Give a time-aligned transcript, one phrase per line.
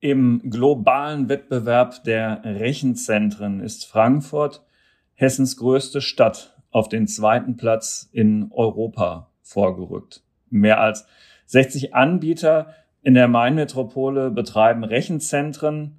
[0.00, 4.62] Im globalen Wettbewerb der Rechenzentren ist Frankfurt
[5.14, 10.22] Hessens größte Stadt auf den zweiten Platz in Europa vorgerückt.
[10.50, 11.06] Mehr als
[11.46, 15.98] 60 Anbieter in der Mainmetropole betreiben Rechenzentren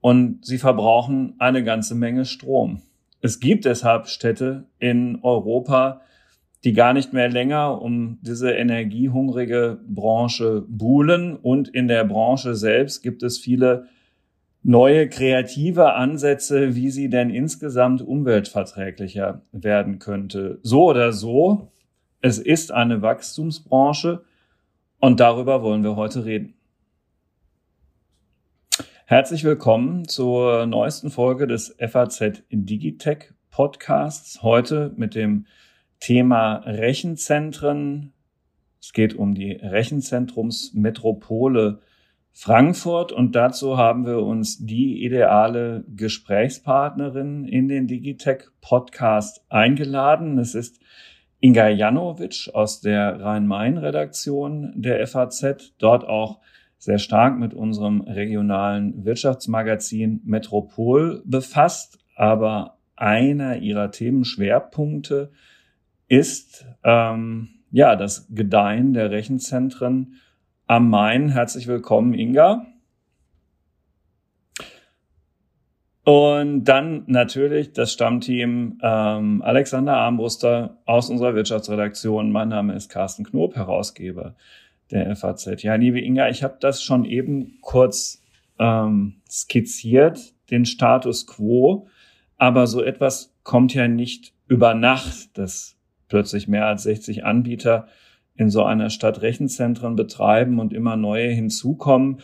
[0.00, 2.82] und sie verbrauchen eine ganze Menge Strom.
[3.20, 6.02] Es gibt deshalb Städte in Europa,
[6.66, 11.36] die gar nicht mehr länger um diese energiehungrige Branche buhlen.
[11.36, 13.86] Und in der Branche selbst gibt es viele
[14.64, 20.58] neue kreative Ansätze, wie sie denn insgesamt umweltverträglicher werden könnte.
[20.64, 21.70] So oder so,
[22.20, 24.24] es ist eine Wachstumsbranche
[24.98, 26.54] und darüber wollen wir heute reden.
[29.04, 34.42] Herzlich willkommen zur neuesten Folge des FAZ Digitech Podcasts.
[34.42, 35.46] Heute mit dem
[36.00, 38.12] Thema Rechenzentren.
[38.80, 41.80] Es geht um die Rechenzentrumsmetropole
[42.32, 50.38] Frankfurt und dazu haben wir uns die ideale Gesprächspartnerin in den Digitech Podcast eingeladen.
[50.38, 50.78] Es ist
[51.40, 56.40] Inga Janowitsch aus der Rhein-Main-Redaktion der FAZ, dort auch
[56.78, 65.30] sehr stark mit unserem regionalen Wirtschaftsmagazin Metropol befasst, aber einer ihrer Themenschwerpunkte
[66.08, 70.20] ist ähm, ja das Gedeihen der Rechenzentren
[70.66, 71.28] am Main.
[71.28, 72.66] Herzlich willkommen, Inga.
[76.04, 82.30] Und dann natürlich das Stammteam ähm, Alexander Armbruster aus unserer Wirtschaftsredaktion.
[82.30, 84.36] Mein Name ist Carsten Knob, Herausgeber
[84.92, 85.62] der FAZ.
[85.64, 88.22] Ja, liebe Inga, ich habe das schon eben kurz
[88.60, 91.88] ähm, skizziert, den Status quo,
[92.36, 95.36] aber so etwas kommt ja nicht über Nacht.
[95.36, 95.75] Das
[96.08, 97.88] plötzlich mehr als 60 Anbieter
[98.36, 102.20] in so einer Stadt Rechenzentren betreiben und immer neue hinzukommen.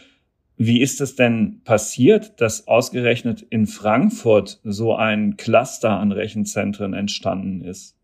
[0.56, 7.62] Wie ist es denn passiert, dass ausgerechnet in Frankfurt so ein Cluster an Rechenzentren entstanden
[7.62, 7.96] ist?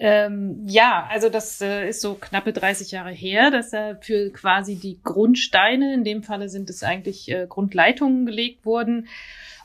[0.00, 4.76] Ähm, ja, also das äh, ist so knappe 30 Jahre her, dass da für quasi
[4.76, 9.08] die Grundsteine, in dem Falle sind es eigentlich äh, Grundleitungen gelegt wurden.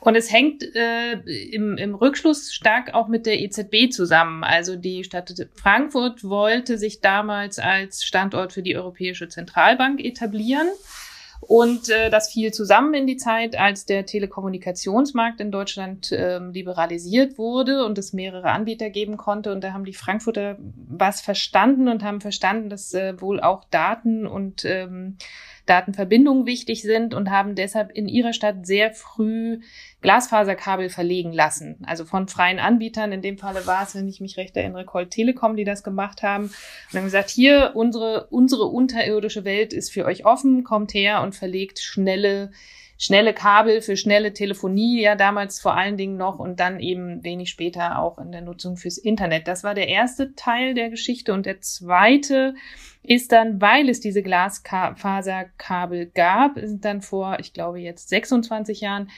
[0.00, 4.44] Und es hängt äh, im, im Rückschluss stark auch mit der EZB zusammen.
[4.44, 10.68] Also die Stadt Frankfurt wollte sich damals als Standort für die Europäische Zentralbank etablieren.
[11.46, 17.38] Und äh, das fiel zusammen in die Zeit, als der Telekommunikationsmarkt in Deutschland äh, liberalisiert
[17.38, 19.52] wurde und es mehrere Anbieter geben konnte.
[19.52, 24.26] Und da haben die Frankfurter was verstanden und haben verstanden, dass äh, wohl auch Daten
[24.26, 25.18] und ähm,
[25.66, 29.60] Datenverbindungen wichtig sind und haben deshalb in ihrer Stadt sehr früh
[30.02, 31.78] Glasfaserkabel verlegen lassen.
[31.86, 33.12] Also von freien Anbietern.
[33.12, 36.22] In dem Falle war es, wenn ich mich recht erinnere, Colt Telekom, die das gemacht
[36.22, 36.44] haben.
[36.92, 41.34] Und haben gesagt, hier, unsere, unsere unterirdische Welt ist für euch offen, kommt her und
[41.34, 42.50] verlegt schnelle
[42.98, 47.50] schnelle Kabel für schnelle Telefonie, ja damals vor allen Dingen noch und dann eben wenig
[47.50, 49.48] später auch in der Nutzung fürs Internet.
[49.48, 52.54] Das war der erste Teil der Geschichte und der zweite
[53.06, 59.10] ist dann, weil es diese Glasfaserkabel gab, sind dann vor, ich glaube jetzt 26 Jahren,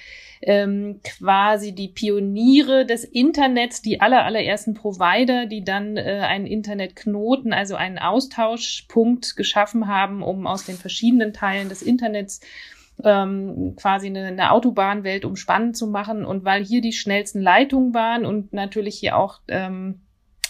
[0.43, 7.53] ähm, quasi die Pioniere des Internets, die aller, allerersten Provider, die dann äh, einen Internetknoten,
[7.53, 12.41] also einen Austauschpunkt geschaffen haben, um aus den verschiedenen Teilen des Internets
[13.05, 16.25] ähm, quasi eine, eine Autobahnwelt umspannend zu machen.
[16.25, 20.01] Und weil hier die schnellsten Leitungen waren und natürlich hier auch ähm,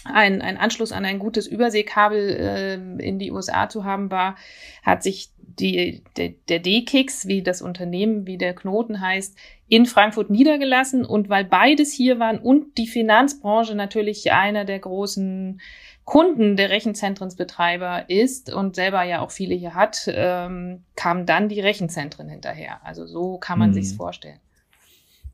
[0.05, 4.35] ein, ein Anschluss an ein gutes Überseekabel äh, in die USA zu haben war,
[4.83, 9.37] hat sich die, der, der D-Kicks, wie das Unternehmen, wie der Knoten heißt,
[9.67, 11.05] in Frankfurt niedergelassen.
[11.05, 15.59] Und weil beides hier waren und die Finanzbranche natürlich einer der großen
[16.07, 21.59] Kunden der Rechenzentrensbetreiber ist und selber ja auch viele hier hat, ähm, kamen dann die
[21.59, 22.79] Rechenzentren hinterher.
[22.85, 23.73] Also so kann man hm.
[23.73, 24.39] sich's vorstellen.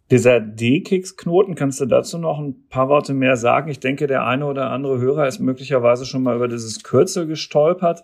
[0.09, 3.69] Dieser D-Kicks-Knoten, kannst du dazu noch ein paar Worte mehr sagen?
[3.69, 8.03] Ich denke, der eine oder andere Hörer ist möglicherweise schon mal über dieses Kürzel gestolpert,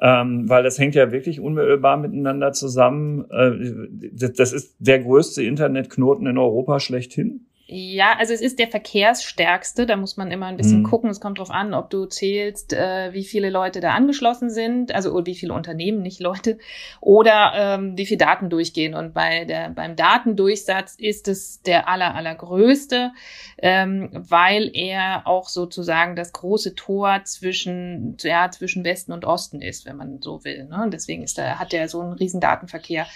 [0.00, 3.30] ähm, weil das hängt ja wirklich unmittelbar miteinander zusammen.
[3.30, 7.45] Äh, das ist der größte Internetknoten in Europa schlechthin.
[7.68, 9.86] Ja, also es ist der verkehrsstärkste.
[9.86, 10.84] Da muss man immer ein bisschen mhm.
[10.84, 11.10] gucken.
[11.10, 15.26] Es kommt drauf an, ob du zählst, äh, wie viele Leute da angeschlossen sind, also
[15.26, 16.58] wie viele Unternehmen, nicht Leute,
[17.00, 18.94] oder ähm, wie viele Daten durchgehen.
[18.94, 23.10] Und bei der beim Datendurchsatz ist es der aller allergrößte,
[23.58, 29.86] ähm, weil er auch sozusagen das große Tor zwischen ja zwischen Westen und Osten ist,
[29.86, 30.66] wenn man so will.
[30.66, 30.84] Ne?
[30.84, 33.08] Und deswegen ist da hat er so einen riesen Datenverkehr.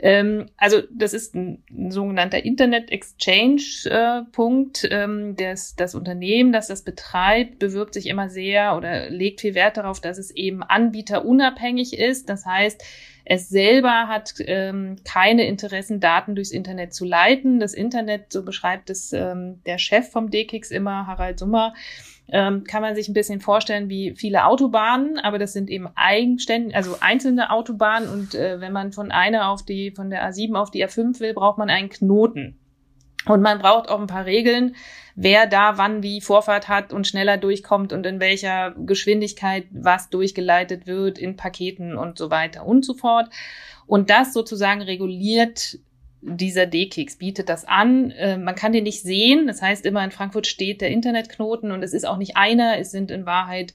[0.00, 3.62] Ähm, also das ist ein, ein sogenannter Internet Exchange
[3.98, 4.86] Ausgangspunkt.
[4.90, 9.76] Ähm, das, das Unternehmen, das das betreibt, bewirbt sich immer sehr oder legt viel Wert
[9.76, 12.28] darauf, dass es eben anbieterunabhängig ist.
[12.28, 12.82] Das heißt,
[13.24, 17.60] es selber hat ähm, keine Interessen, Daten durchs Internet zu leiten.
[17.60, 21.74] Das Internet, so beschreibt es ähm, der Chef vom DKIX immer, Harald Summer,
[22.30, 26.76] ähm, kann man sich ein bisschen vorstellen wie viele Autobahnen, aber das sind eben eigenständig,
[26.76, 30.70] also einzelne Autobahnen und äh, wenn man von einer auf die, von der A7 auf
[30.70, 32.57] die A5 will, braucht man einen Knoten.
[33.28, 34.74] Und man braucht auch ein paar Regeln,
[35.14, 40.86] wer da wann wie Vorfahrt hat und schneller durchkommt und in welcher Geschwindigkeit was durchgeleitet
[40.86, 43.28] wird in Paketen und so weiter und so fort.
[43.86, 45.78] Und das sozusagen reguliert
[46.20, 48.10] dieser D-Kicks, bietet das an.
[48.10, 49.46] Äh, man kann den nicht sehen.
[49.46, 52.78] Das heißt, immer in Frankfurt steht der Internetknoten und es ist auch nicht einer.
[52.78, 53.72] Es sind in Wahrheit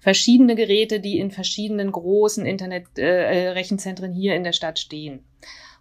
[0.00, 5.24] verschiedene Geräte, die in verschiedenen großen Internet-Rechenzentren äh, hier in der Stadt stehen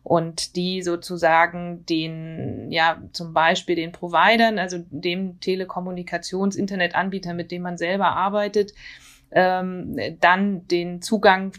[0.06, 7.80] und die sozusagen den, ja, zum Beispiel den Providern, also dem Telekommunikations-Internetanbieter, mit dem man
[7.80, 8.74] selber arbeitet,
[9.32, 11.54] ähm, dann den Zugang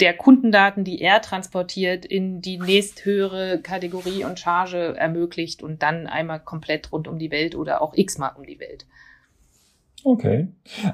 [0.00, 6.40] der Kundendaten, die er transportiert, in die nächsthöhere Kategorie und Charge ermöglicht und dann einmal
[6.40, 8.84] komplett rund um die Welt oder auch x-mal um die Welt.
[10.04, 10.48] Okay.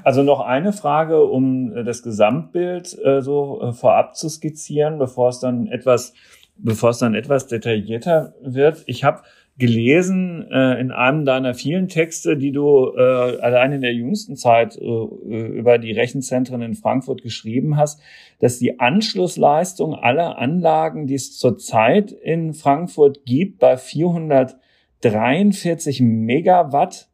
[0.05, 5.41] Also noch eine Frage, um das Gesamtbild äh, so äh, vorab zu skizzieren, bevor es
[5.41, 6.13] dann etwas
[6.57, 8.83] bevor es dann etwas detaillierter wird.
[8.85, 9.23] Ich habe
[9.57, 14.75] gelesen äh, in einem deiner vielen Texte, die du äh, allein in der jüngsten Zeit
[14.77, 18.01] äh, über die Rechenzentren in Frankfurt geschrieben hast,
[18.39, 27.09] dass die Anschlussleistung aller Anlagen, die es zurzeit in Frankfurt gibt, bei 443 Megawatt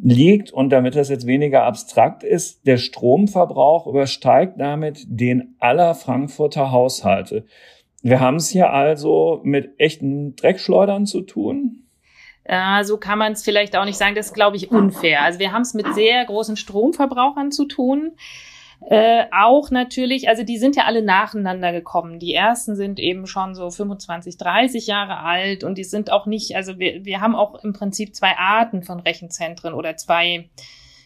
[0.00, 6.72] liegt und damit das jetzt weniger abstrakt ist, der Stromverbrauch übersteigt damit den aller Frankfurter
[6.72, 7.44] Haushalte.
[8.02, 11.84] Wir haben es hier also mit echten Dreckschleudern zu tun.
[12.44, 14.14] Äh, so kann man es vielleicht auch nicht sagen.
[14.14, 15.22] Das ist, glaube ich, unfair.
[15.22, 18.12] Also wir haben es mit sehr großen Stromverbrauchern zu tun.
[18.88, 22.18] Äh, auch natürlich, also die sind ja alle nacheinander gekommen.
[22.18, 26.56] Die ersten sind eben schon so 25, 30 Jahre alt und die sind auch nicht,
[26.56, 30.48] also wir, wir haben auch im Prinzip zwei Arten von Rechenzentren oder zwei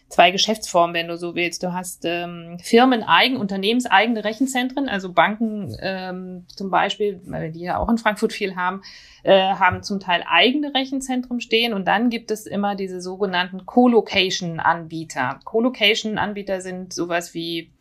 [0.08, 1.62] zwei Geschäftsformen, wenn du so willst.
[1.62, 7.88] Du hast ähm, firmeneigen, unternehmenseigene Rechenzentren, also Banken ähm, zum Beispiel, weil die ja auch
[7.88, 8.82] in Frankfurt viel haben,
[9.24, 15.40] äh, haben zum Teil eigene Rechenzentren stehen und dann gibt es immer diese sogenannten Co-Location-Anbieter.
[15.44, 17.72] Co-Location-Anbieter sind sowas wie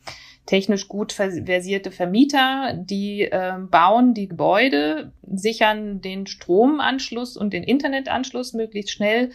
[0.47, 8.53] technisch gut versierte Vermieter, die äh, bauen die Gebäude, sichern den Stromanschluss und den Internetanschluss
[8.53, 9.31] möglichst schnell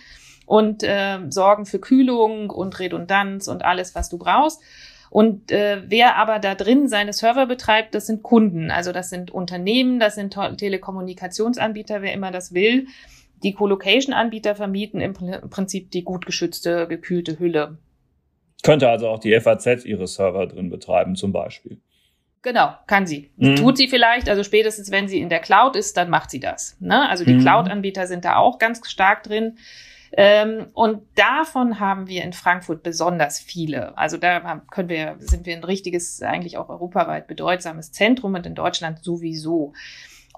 [0.51, 4.61] und äh, sorgen für Kühlung und Redundanz und alles, was du brauchst.
[5.09, 8.73] Und äh, wer aber da drin seine Server betreibt, das sind Kunden.
[8.73, 12.89] Also das sind Unternehmen, das sind Telekommunikationsanbieter, wer immer das will.
[13.45, 17.79] Die Colocation-Anbieter vermieten im Prinzip die gut geschützte, gekühlte Hülle.
[18.65, 21.79] Könnte also auch die FAZ ihre Server drin betreiben, zum Beispiel.
[22.43, 23.31] Genau, kann sie.
[23.37, 23.55] Mhm.
[23.55, 26.77] Tut sie vielleicht, also spätestens wenn sie in der Cloud ist, dann macht sie das.
[26.81, 27.09] Ne?
[27.09, 27.43] Also die mhm.
[27.43, 29.57] Cloud-Anbieter sind da auch ganz stark drin.
[30.13, 33.97] Ähm, und davon haben wir in Frankfurt besonders viele.
[33.97, 38.55] Also da können wir, sind wir ein richtiges, eigentlich auch europaweit bedeutsames Zentrum und in
[38.55, 39.73] Deutschland sowieso.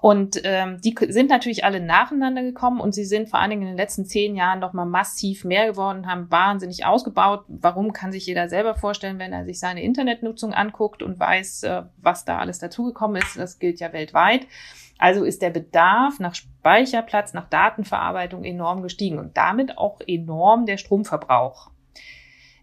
[0.03, 3.67] Und ähm, die sind natürlich alle nacheinander gekommen und sie sind vor allen Dingen in
[3.69, 7.45] den letzten zehn Jahren noch mal massiv mehr geworden, haben wahnsinnig ausgebaut.
[7.47, 11.83] Warum kann sich jeder selber vorstellen, wenn er sich seine Internetnutzung anguckt und weiß, äh,
[12.01, 13.37] was da alles dazugekommen ist?
[13.37, 14.45] Das gilt ja weltweit.
[15.03, 20.77] Also ist der Bedarf nach Speicherplatz, nach Datenverarbeitung enorm gestiegen und damit auch enorm der
[20.77, 21.71] Stromverbrauch.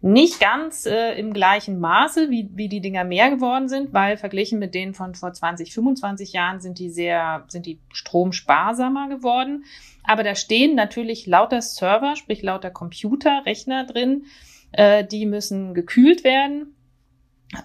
[0.00, 4.58] Nicht ganz äh, im gleichen Maße, wie, wie die Dinger mehr geworden sind, weil verglichen
[4.58, 9.66] mit denen von vor 20, 25 Jahren sind die sehr, sind die stromsparsamer geworden.
[10.02, 14.24] Aber da stehen natürlich lauter Server, sprich lauter Computer, Rechner drin,
[14.72, 16.74] äh, die müssen gekühlt werden.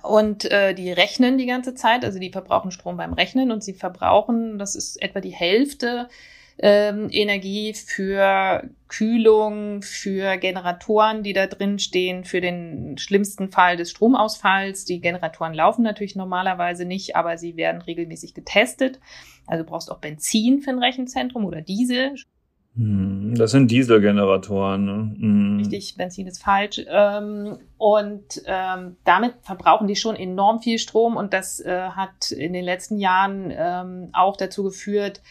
[0.02, 3.74] Und äh, die rechnen die ganze Zeit, also die verbrauchen Strom beim Rechnen und sie
[3.74, 6.10] verbrauchen, das ist etwa die Hälfte
[6.58, 13.92] ähm, Energie für Kühlung, für Generatoren, die da drin stehen, für den schlimmsten Fall des
[13.92, 14.86] Stromausfalls.
[14.86, 19.00] Die Generatoren laufen natürlich normalerweise nicht, aber sie werden regelmäßig getestet.
[19.48, 22.16] Also du brauchst auch Benzin für ein Rechenzentrum oder Diesel.
[22.76, 24.86] Hm, das sind Dieselgeneratoren.
[24.86, 25.16] Ne?
[25.18, 25.58] Mhm.
[25.60, 26.82] Richtig, Benzin ist falsch.
[26.88, 32.54] Ähm, und ähm, damit verbrauchen die schon enorm viel Strom und das äh, hat in
[32.54, 35.22] den letzten Jahren ähm, auch dazu geführt,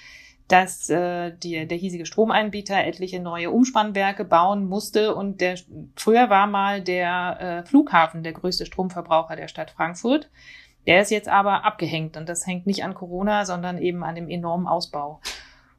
[0.48, 5.14] dass äh, die, der hiesige Stromeinbieter etliche neue Umspannwerke bauen musste.
[5.14, 5.58] Und der
[5.96, 10.30] früher war mal der äh, Flughafen der größte Stromverbraucher der Stadt Frankfurt.
[10.86, 14.28] Der ist jetzt aber abgehängt und das hängt nicht an Corona, sondern eben an dem
[14.28, 15.20] enormen Ausbau.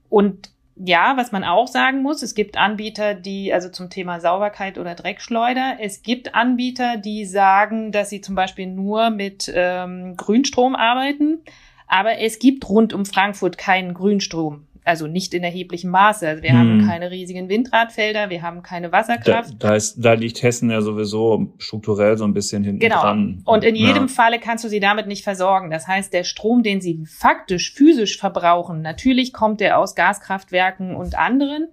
[0.09, 4.77] Und ja, was man auch sagen muss, es gibt Anbieter, die, also zum Thema Sauberkeit
[4.77, 10.75] oder Dreckschleuder, es gibt Anbieter, die sagen, dass sie zum Beispiel nur mit ähm, Grünstrom
[10.75, 11.39] arbeiten,
[11.87, 16.27] aber es gibt rund um Frankfurt keinen Grünstrom also nicht in erheblichem Maße.
[16.27, 16.57] Also wir hm.
[16.57, 19.55] haben keine riesigen Windradfelder, wir haben keine Wasserkraft.
[19.59, 23.01] Da, da, ist, da liegt Hessen ja sowieso strukturell so ein bisschen hinten genau.
[23.01, 23.41] dran.
[23.45, 24.07] Und in jedem ja.
[24.07, 25.71] Falle kannst du sie damit nicht versorgen.
[25.71, 31.17] Das heißt, der Strom, den sie faktisch, physisch verbrauchen, natürlich kommt der aus Gaskraftwerken und
[31.17, 31.67] anderen.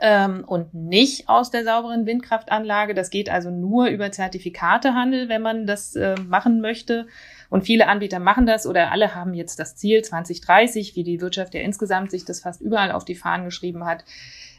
[0.00, 2.94] Ähm, und nicht aus der sauberen Windkraftanlage.
[2.94, 7.06] Das geht also nur über Zertifikatehandel, wenn man das äh, machen möchte.
[7.52, 11.52] Und viele Anbieter machen das oder alle haben jetzt das Ziel 2030, wie die Wirtschaft
[11.52, 14.06] ja insgesamt sich das fast überall auf die Fahnen geschrieben hat,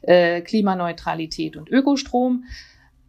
[0.04, 2.44] äh, Klimaneutralität und Ökostrom.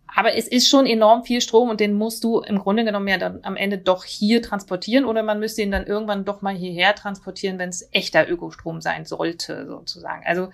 [0.06, 3.18] Aber es ist schon enorm viel Strom und den musst du im Grunde genommen ja
[3.18, 6.94] dann am Ende doch hier transportieren oder man müsste ihn dann irgendwann doch mal hierher
[6.94, 10.24] transportieren, wenn es echter Ökostrom sein sollte, sozusagen.
[10.24, 10.48] Also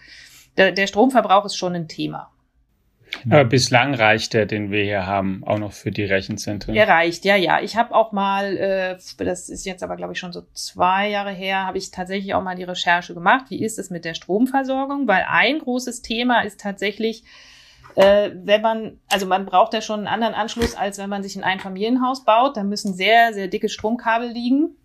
[0.57, 2.33] der, der Stromverbrauch ist schon ein Thema.
[3.27, 6.75] Aber bislang reicht der, den wir hier haben, auch noch für die Rechenzentren.
[6.75, 7.61] Er reicht, ja, ja.
[7.61, 11.33] Ich habe auch mal, äh, das ist jetzt aber glaube ich schon so zwei Jahre
[11.33, 13.47] her, habe ich tatsächlich auch mal die Recherche gemacht.
[13.49, 15.07] Wie ist es mit der Stromversorgung?
[15.07, 17.25] Weil ein großes Thema ist tatsächlich,
[17.97, 21.37] äh, wenn man, also man braucht ja schon einen anderen Anschluss, als wenn man sich
[21.37, 22.57] ein Einfamilienhaus baut.
[22.57, 24.77] Da müssen sehr, sehr dicke Stromkabel liegen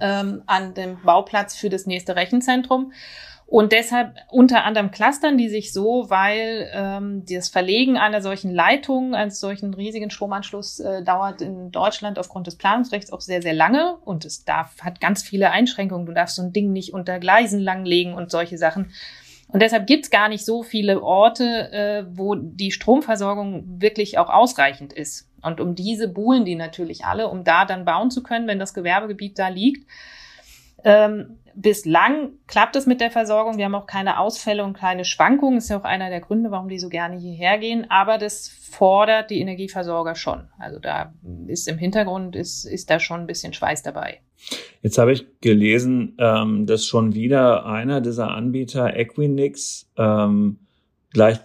[0.00, 2.92] ähm, an dem Bauplatz für das nächste Rechenzentrum.
[3.50, 9.16] Und deshalb unter anderem clustern die sich so, weil ähm, das Verlegen einer solchen Leitung,
[9.16, 13.96] eines solchen riesigen Stromanschluss äh, dauert in Deutschland aufgrund des Planungsrechts auch sehr, sehr lange
[14.04, 16.06] und es darf, hat ganz viele Einschränkungen.
[16.06, 18.92] Du darfst so ein Ding nicht unter Gleisen langlegen und solche Sachen.
[19.48, 24.92] Und deshalb gibt's gar nicht so viele Orte, äh, wo die Stromversorgung wirklich auch ausreichend
[24.92, 25.28] ist.
[25.42, 28.74] Und um diese buhlen die natürlich alle, um da dann bauen zu können, wenn das
[28.74, 29.88] Gewerbegebiet da liegt.
[30.84, 33.58] Ähm, bislang klappt es mit der Versorgung.
[33.58, 35.58] Wir haben auch keine Ausfälle und keine Schwankungen.
[35.58, 37.86] ist ja auch einer der Gründe, warum die so gerne hierher gehen.
[37.90, 40.48] Aber das fordert die Energieversorger schon.
[40.58, 41.12] Also da
[41.46, 44.20] ist im Hintergrund, ist, ist da schon ein bisschen Schweiß dabei.
[44.82, 50.60] Jetzt habe ich gelesen, ähm, dass schon wieder einer dieser Anbieter, Equinix, ähm,
[51.12, 51.38] gleich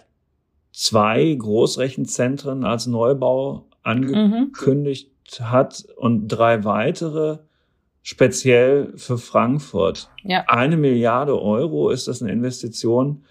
[0.72, 5.10] zwei Großrechenzentren als Neubau angekündigt
[5.40, 5.50] mhm.
[5.50, 7.38] hat und drei weitere
[8.06, 10.08] speziell für Frankfurt.
[10.22, 10.44] Ja.
[10.46, 13.24] Eine Milliarde Euro ist das eine Investition.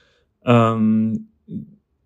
[0.44, 1.30] Ähm,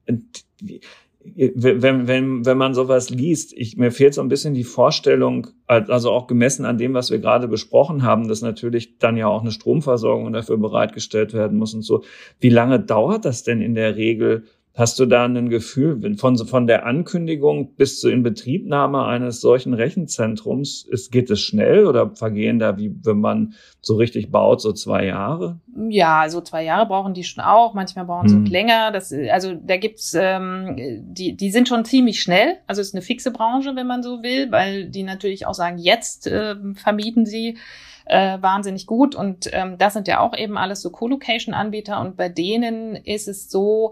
[0.06, 6.12] wenn, wenn, wenn man sowas liest, ich, mir fehlt so ein bisschen die Vorstellung, also
[6.12, 9.52] auch gemessen an dem, was wir gerade besprochen haben, dass natürlich dann ja auch eine
[9.52, 12.04] Stromversorgung dafür bereitgestellt werden muss und so.
[12.40, 14.44] Wie lange dauert das denn in der Regel,
[14.80, 20.88] Hast du da ein Gefühl von, von der Ankündigung bis zur Inbetriebnahme eines solchen Rechenzentrums?
[20.90, 25.06] Ist, geht es schnell oder vergehen da, wie wenn man so richtig baut, so zwei
[25.06, 25.60] Jahre?
[25.90, 27.74] Ja, so zwei Jahre brauchen die schon auch.
[27.74, 28.46] Manchmal brauchen sie hm.
[28.46, 28.92] länger.
[28.94, 32.56] Das, also da gibt's, ähm, die, die sind schon ziemlich schnell.
[32.66, 35.78] Also es ist eine fixe Branche, wenn man so will, weil die natürlich auch sagen,
[35.78, 37.58] jetzt äh, vermieten sie
[38.06, 39.14] äh, wahnsinnig gut.
[39.14, 42.00] Und ähm, das sind ja auch eben alles so Co-Location-Anbieter.
[42.00, 43.92] Und bei denen ist es so,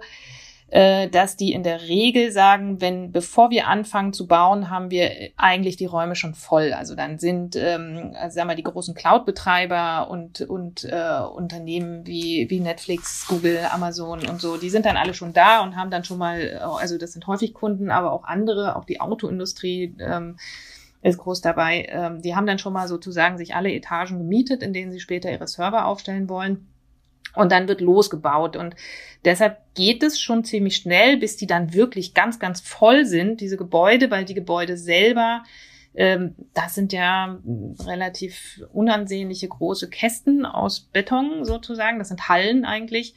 [0.69, 5.12] äh, dass die in der Regel sagen, wenn bevor wir anfangen zu bauen, haben wir
[5.38, 6.74] eigentlich die Räume schon voll.
[6.74, 12.47] Also dann sind, ähm, also sagen wir, die großen Cloud-Betreiber und und äh, Unternehmen wie
[12.50, 16.03] wie Netflix, Google, Amazon und so, die sind dann alle schon da und haben dann
[16.03, 19.95] schon mal, also das sind häufig Kunden, aber auch andere, auch die Autoindustrie.
[20.00, 20.36] Ähm,
[21.03, 21.88] ist groß dabei.
[21.89, 25.31] Ähm, die haben dann schon mal sozusagen sich alle Etagen gemietet, in denen sie später
[25.31, 26.67] ihre Server aufstellen wollen.
[27.38, 28.56] Und dann wird losgebaut.
[28.56, 28.75] Und
[29.24, 33.58] deshalb geht es schon ziemlich schnell, bis die dann wirklich ganz, ganz voll sind, diese
[33.58, 35.44] Gebäude, weil die Gebäude selber,
[35.96, 37.39] ähm, das sind ja
[37.86, 42.00] relativ unansehnliche große Kästen aus Beton sozusagen.
[42.00, 43.15] Das sind Hallen eigentlich.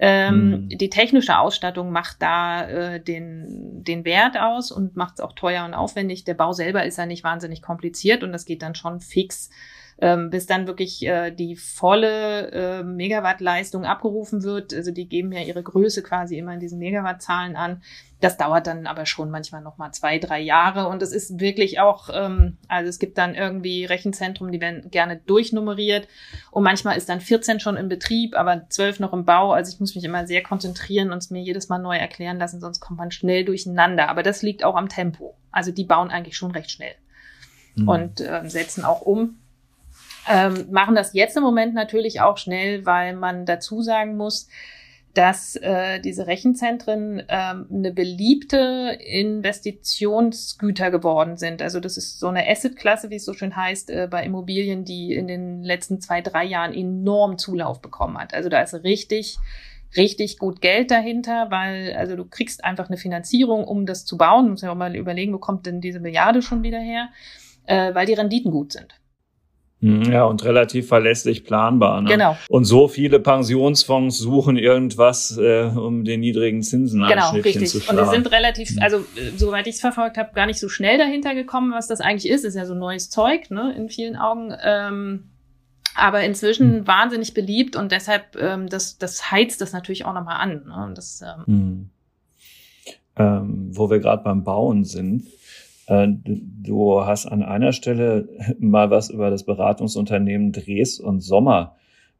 [0.00, 0.68] Ähm, mhm.
[0.68, 5.64] Die technische Ausstattung macht da äh, den, den Wert aus und macht es auch teuer
[5.64, 6.24] und aufwendig.
[6.24, 9.50] Der Bau selber ist ja nicht wahnsinnig kompliziert und das geht dann schon fix
[10.00, 14.72] ähm, bis dann wirklich äh, die volle äh, Megawattleistung abgerufen wird.
[14.72, 17.82] Also die geben ja ihre Größe quasi immer in diesen Megawattzahlen an.
[18.20, 21.78] Das dauert dann aber schon manchmal noch mal zwei, drei Jahre und es ist wirklich
[21.80, 26.08] auch, ähm, also es gibt dann irgendwie Rechenzentren, die werden gerne durchnummeriert
[26.50, 29.52] und manchmal ist dann 14 schon in Betrieb, aber 12 noch im Bau.
[29.52, 32.60] Also ich muss mich immer sehr konzentrieren und es mir jedes Mal neu erklären lassen,
[32.60, 34.08] sonst kommt man schnell durcheinander.
[34.08, 35.36] Aber das liegt auch am Tempo.
[35.50, 36.94] Also die bauen eigentlich schon recht schnell
[37.74, 37.88] mhm.
[37.88, 39.38] und äh, setzen auch um.
[40.28, 44.48] Ähm, machen das jetzt im Moment natürlich auch schnell, weil man dazu sagen muss,
[45.14, 51.60] dass äh, diese Rechenzentren ähm, eine beliebte Investitionsgüter geworden sind.
[51.62, 55.14] Also das ist so eine Asset-Klasse, wie es so schön heißt, äh, bei Immobilien, die
[55.14, 58.34] in den letzten zwei, drei Jahren enorm Zulauf bekommen hat.
[58.34, 59.38] Also da ist richtig
[59.96, 64.44] richtig gut Geld dahinter, weil also du kriegst einfach eine Finanzierung, um das zu bauen.
[64.44, 67.08] Du musst ja auch mal überlegen, wo kommt denn diese Milliarde schon wieder her,
[67.64, 68.94] äh, weil die Renditen gut sind.
[69.80, 72.02] Hm, ja, und relativ verlässlich planbar.
[72.02, 72.10] Ne?
[72.10, 72.36] Genau.
[72.48, 77.68] Und so viele Pensionsfonds suchen irgendwas, äh, um den niedrigen Zinsen genau, richtig.
[77.68, 77.78] zu.
[77.88, 78.82] Und die sind relativ, hm.
[78.82, 79.04] also
[79.36, 82.44] soweit ich es verfolgt habe, gar nicht so schnell dahinter gekommen, was das eigentlich ist.
[82.44, 84.52] Ist ja so neues Zeug, ne, in vielen Augen.
[84.64, 85.30] Ähm,
[85.94, 86.86] aber inzwischen hm.
[86.88, 90.64] wahnsinnig beliebt und deshalb, ähm, das, das heizt das natürlich auch nochmal an.
[90.66, 90.92] Ne?
[90.94, 91.90] Das, ähm, hm.
[93.16, 95.37] ähm, wo wir gerade beim Bauen sind, äh,
[95.88, 98.28] du hast an einer Stelle
[98.58, 101.76] mal was über das Beratungsunternehmen Dres und Sommer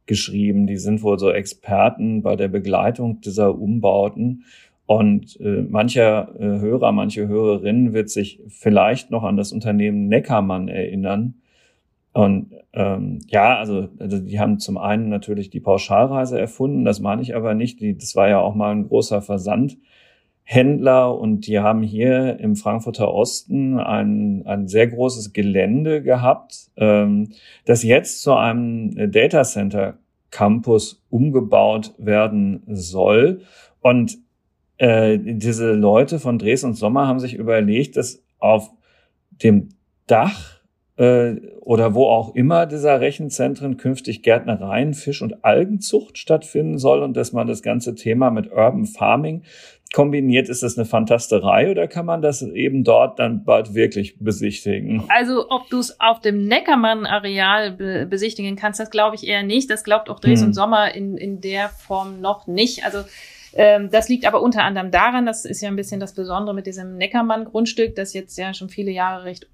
[0.07, 0.67] geschrieben.
[0.67, 4.45] Die sind wohl so Experten bei der Begleitung dieser Umbauten.
[4.87, 10.69] Und äh, mancher äh, Hörer, manche Hörerin wird sich vielleicht noch an das Unternehmen Neckermann
[10.69, 11.35] erinnern.
[12.15, 17.21] Und ähm, ja, also, also die haben zum einen natürlich die Pauschalreise erfunden, das meine
[17.21, 17.81] ich aber nicht.
[17.81, 19.77] Die, das war ja auch mal ein großer Versand.
[20.51, 27.33] Händler und die haben hier im Frankfurter Osten ein, ein sehr großes Gelände gehabt, ähm,
[27.67, 29.99] das jetzt zu einem Data Center
[30.31, 33.43] Campus umgebaut werden soll.
[33.83, 34.17] Und
[34.79, 38.71] äh, diese Leute von Dres und Sommer haben sich überlegt, dass auf
[39.43, 39.69] dem
[40.07, 40.63] Dach
[40.99, 47.17] äh, oder wo auch immer dieser Rechenzentren künftig Gärtnereien, Fisch- und Algenzucht stattfinden soll und
[47.17, 49.43] dass man das ganze Thema mit Urban Farming
[49.93, 55.05] kombiniert, ist das eine Fantasterei oder kann man das eben dort dann bald wirklich besichtigen?
[55.09, 59.71] Also ob du es auf dem Neckermann-Areal be besichtigen kannst, das glaube ich eher nicht.
[59.71, 60.49] Das glaubt auch Dres hm.
[60.49, 62.85] und Sommer in, in der Form noch nicht.
[62.85, 62.99] Also
[63.55, 66.67] ähm, das liegt aber unter anderem daran, das ist ja ein bisschen das Besondere mit
[66.67, 69.49] diesem Neckermann-Grundstück, das jetzt ja schon viele Jahre recht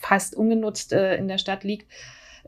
[0.00, 1.86] fast ungenutzt äh, in der Stadt liegt.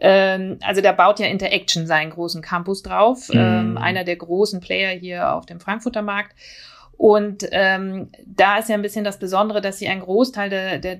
[0.00, 4.90] Ähm, also da baut ja Interaction seinen großen Campus drauf, ähm, einer der großen Player
[4.98, 6.34] hier auf dem Frankfurter Markt.
[6.98, 10.96] Und ähm, da ist ja ein bisschen das Besondere, dass sie einen Großteil der, der,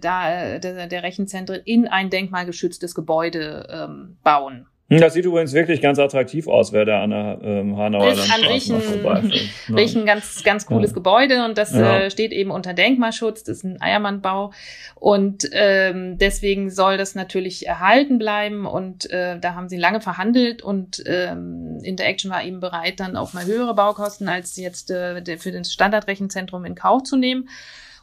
[0.61, 4.67] der, der Rechenzentren in ein denkmalgeschütztes Gebäude ähm, bauen.
[4.91, 8.33] Hm, das sieht übrigens wirklich ganz attraktiv aus, wer da an der ähm, Hanauer ist
[8.33, 10.95] an sich ein, ein ganz, ganz cooles ja.
[10.95, 11.99] Gebäude und das ja.
[11.99, 14.53] äh, steht eben unter Denkmalschutz, das ist ein Eiermannbau
[14.95, 20.63] und ähm, deswegen soll das natürlich erhalten bleiben und äh, da haben sie lange verhandelt
[20.63, 25.53] und ähm, Interaction war eben bereit, dann auch mal höhere Baukosten als jetzt äh, für
[25.53, 27.51] das Standardrechenzentrum in Kauf zu nehmen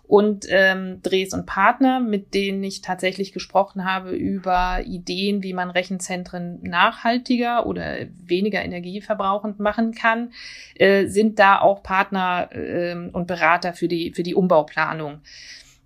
[0.08, 5.72] und ähm, Dres und Partner, mit denen ich tatsächlich gesprochen habe über Ideen, wie man
[5.72, 10.32] Rechenzentren nachhaltiger oder weniger energieverbrauchend machen kann,
[10.76, 15.22] äh, sind da auch Partner äh, und Berater für die, für die Umbauplanung.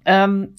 [0.05, 0.55] Ähm,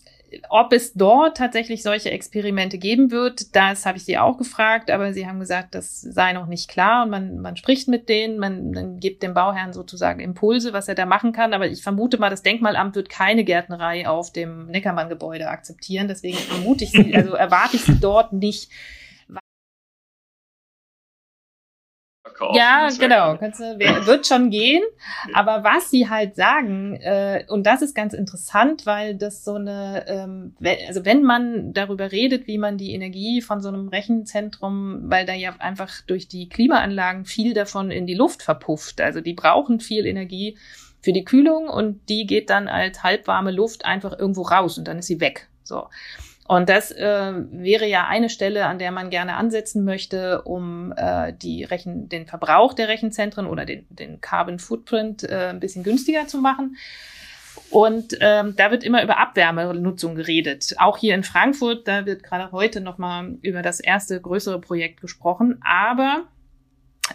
[0.49, 5.13] ob es dort tatsächlich solche Experimente geben wird, das habe ich sie auch gefragt, aber
[5.13, 8.71] sie haben gesagt, das sei noch nicht klar und man, man spricht mit denen, man,
[8.71, 11.55] man gibt dem Bauherrn sozusagen Impulse, was er da machen kann.
[11.55, 16.09] Aber ich vermute mal, das Denkmalamt wird keine Gärtnerei auf dem Neckermann-Gebäude akzeptieren.
[16.09, 18.71] Deswegen vermute ich sie, also erwarte ich sie dort nicht
[22.41, 22.57] verkaufen.
[22.57, 23.37] Ja, genau.
[23.37, 24.83] Kannst du, wird schon gehen.
[25.35, 30.05] Aber was sie halt sagen, äh, und das ist ganz interessant, weil das so eine,
[30.09, 30.55] ähm,
[30.89, 35.35] also wenn man darüber redet, wie man die Energie von so einem Rechenzentrum, weil da
[35.35, 39.01] ja einfach durch die Klimaanlagen viel davon in die Luft verpufft.
[39.01, 40.57] Also die brauchen viel Energie
[41.03, 44.99] für die Kühlung und die geht dann als halbwarme Luft einfach irgendwo raus und dann
[44.99, 45.49] ist sie weg.
[45.63, 45.87] So.
[46.51, 51.33] Und das äh, wäre ja eine Stelle, an der man gerne ansetzen möchte, um äh,
[51.33, 56.27] die Rechen, den Verbrauch der Rechenzentren oder den, den Carbon Footprint äh, ein bisschen günstiger
[56.27, 56.77] zu machen.
[57.71, 60.75] Und ähm, da wird immer über Abwärmenutzung geredet.
[60.79, 65.61] Auch hier in Frankfurt, da wird gerade heute nochmal über das erste größere Projekt gesprochen.
[65.65, 66.25] Aber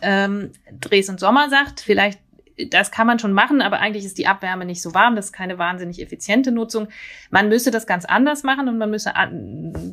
[0.01, 2.21] ähm, Dresden Sommer sagt, vielleicht
[2.69, 5.15] das kann man schon machen, aber eigentlich ist die Abwärme nicht so warm.
[5.15, 6.87] Das ist keine wahnsinnig effiziente Nutzung.
[7.29, 9.13] Man müsste das ganz anders machen und man müsse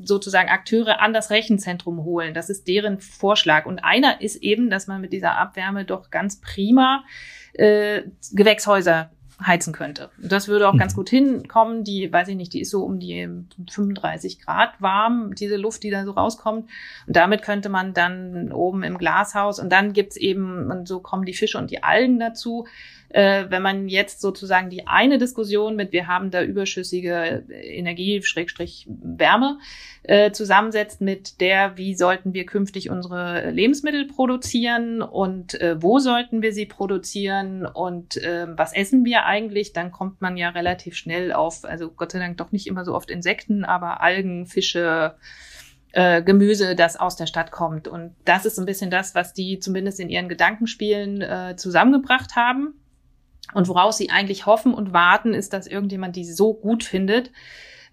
[0.05, 2.35] sozusagen Akteure an das Rechenzentrum holen.
[2.35, 3.67] Das ist deren Vorschlag.
[3.67, 7.05] Und einer ist eben, dass man mit dieser Abwärme doch ganz prima
[7.55, 9.11] äh, Gewächshäuser
[9.47, 10.11] heizen könnte.
[10.19, 10.79] Das würde auch mhm.
[10.79, 11.85] ganz gut hinkommen.
[11.85, 13.29] Die, weiß ich nicht, die ist so um die
[13.71, 16.69] 35 Grad warm, diese Luft, die da so rauskommt.
[17.07, 21.25] Und damit könnte man dann oben im Glashaus und dann gibt's eben, und so kommen
[21.25, 22.67] die Fische und die Algen dazu,
[23.13, 28.87] äh, wenn man jetzt sozusagen die eine Diskussion mit, wir haben da überschüssige Energie, Schrägstrich
[28.89, 29.59] Wärme,
[30.03, 36.43] äh, zusammensetzt mit der, wie sollten wir künftig unsere Lebensmittel produzieren und äh, wo sollten
[36.43, 41.33] wir sie produzieren und äh, was essen wir eigentlich, dann kommt man ja relativ schnell
[41.33, 45.17] auf, also Gott sei Dank doch nicht immer so oft Insekten, aber Algen, Fische,
[45.93, 47.87] äh, Gemüse, das aus der Stadt kommt.
[47.87, 52.35] Und das ist so ein bisschen das, was die zumindest in ihren Gedankenspielen äh, zusammengebracht
[52.35, 52.75] haben.
[53.55, 57.31] Und woraus sie eigentlich hoffen und warten, ist, dass irgendjemand die so gut findet,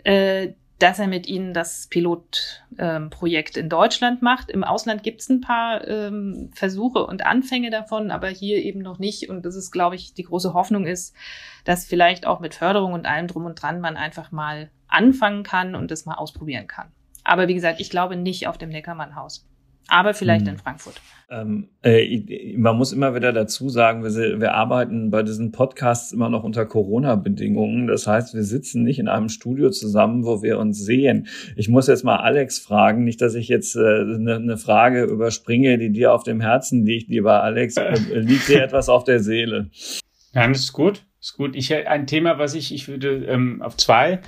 [0.04, 4.50] äh, dass er mit ihnen das Pilotprojekt ähm, in Deutschland macht.
[4.50, 8.98] Im Ausland gibt es ein paar ähm, Versuche und Anfänge davon, aber hier eben noch
[8.98, 9.30] nicht.
[9.30, 11.14] Und das ist, glaube ich, die große Hoffnung ist,
[11.66, 15.76] dass vielleicht auch mit Förderung und allem drum und dran man einfach mal anfangen kann
[15.76, 16.88] und das mal ausprobieren kann.
[17.26, 19.46] Aber wie gesagt, ich glaube nicht auf dem Neckermann-Haus
[19.90, 20.54] aber vielleicht hm.
[20.54, 21.02] in Frankfurt.
[21.32, 26.28] Ähm, äh, man muss immer wieder dazu sagen, wir, wir arbeiten bei diesen Podcasts immer
[26.30, 27.86] noch unter Corona-Bedingungen.
[27.86, 31.28] Das heißt, wir sitzen nicht in einem Studio zusammen, wo wir uns sehen.
[31.56, 35.78] Ich muss jetzt mal Alex fragen, nicht, dass ich jetzt äh, eine, ne Frage überspringe,
[35.78, 37.78] die dir auf dem Herzen liegt, lieber Alex.
[37.78, 39.70] Äh, liegt dir etwas auf der Seele?
[40.34, 41.06] Ja, das ist gut.
[41.20, 41.56] Das ist gut.
[41.56, 44.22] Ich ein Thema, was ich, ich würde ähm, auf zwei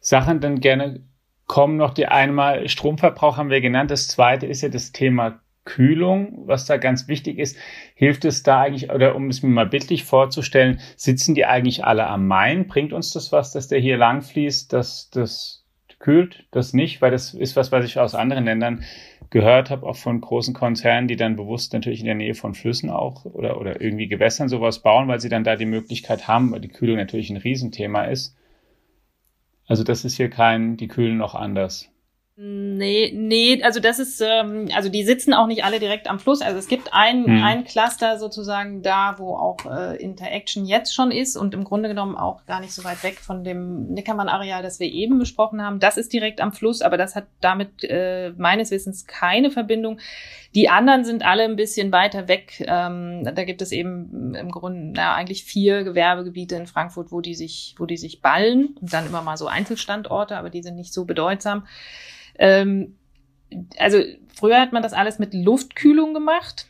[0.00, 1.00] Sachen dann gerne
[1.46, 3.90] kommen noch die einmal Stromverbrauch haben wir genannt.
[3.90, 7.58] Das zweite ist ja das Thema Kühlung, was da ganz wichtig ist.
[7.94, 12.06] Hilft es da eigentlich, oder um es mir mal bildlich vorzustellen, sitzen die eigentlich alle
[12.06, 12.66] am Main?
[12.66, 15.64] Bringt uns das was, dass der hier lang fließt, dass das
[15.98, 16.46] kühlt?
[16.52, 18.84] Das nicht, weil das ist was, was ich aus anderen Ländern
[19.30, 22.90] gehört habe, auch von großen Konzernen, die dann bewusst natürlich in der Nähe von Flüssen
[22.90, 26.60] auch oder, oder irgendwie Gewässern sowas bauen, weil sie dann da die Möglichkeit haben, weil
[26.60, 28.36] die Kühlung natürlich ein Riesenthema ist.
[29.66, 31.90] Also das ist hier kein, die kühlen noch anders.
[32.38, 36.42] Nee, nee, also das ist, ähm, also die sitzen auch nicht alle direkt am Fluss.
[36.42, 37.42] Also es gibt ein, hm.
[37.42, 42.14] ein Cluster sozusagen da, wo auch äh, Interaction jetzt schon ist und im Grunde genommen
[42.14, 45.80] auch gar nicht so weit weg von dem Nickermann-Areal, das wir eben besprochen haben.
[45.80, 49.98] Das ist direkt am Fluss, aber das hat damit äh, meines Wissens keine Verbindung.
[50.56, 52.64] Die anderen sind alle ein bisschen weiter weg.
[52.66, 57.34] Ähm, da gibt es eben im Grunde na, eigentlich vier Gewerbegebiete in Frankfurt, wo die
[57.34, 60.94] sich, wo die sich ballen und dann immer mal so Einzelstandorte, aber die sind nicht
[60.94, 61.66] so bedeutsam.
[62.38, 62.96] Ähm,
[63.78, 63.98] also
[64.34, 66.66] früher hat man das alles mit Luftkühlung gemacht.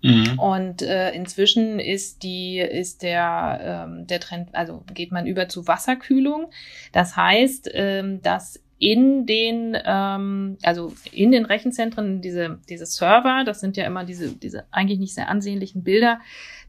[0.00, 0.38] Mhm.
[0.38, 5.66] Und äh, inzwischen ist die ist der ähm, der Trend also geht man über zu
[5.66, 6.50] Wasserkühlung.
[6.92, 13.60] Das heißt, ähm, dass in den ähm, also in den Rechenzentren diese diese Server, das
[13.60, 16.20] sind ja immer diese diese eigentlich nicht sehr ansehnlichen Bilder,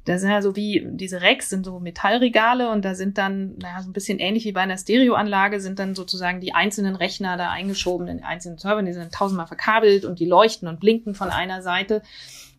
[0.10, 3.82] das sind ja so wie, diese Racks sind so Metallregale und da sind dann, naja,
[3.84, 7.52] so ein bisschen ähnlich wie bei einer Stereoanlage, sind dann sozusagen die einzelnen Rechner da
[7.52, 11.30] eingeschoben in die einzelnen Server, die sind tausendmal verkabelt und die leuchten und blinken von
[11.30, 12.02] einer Seite.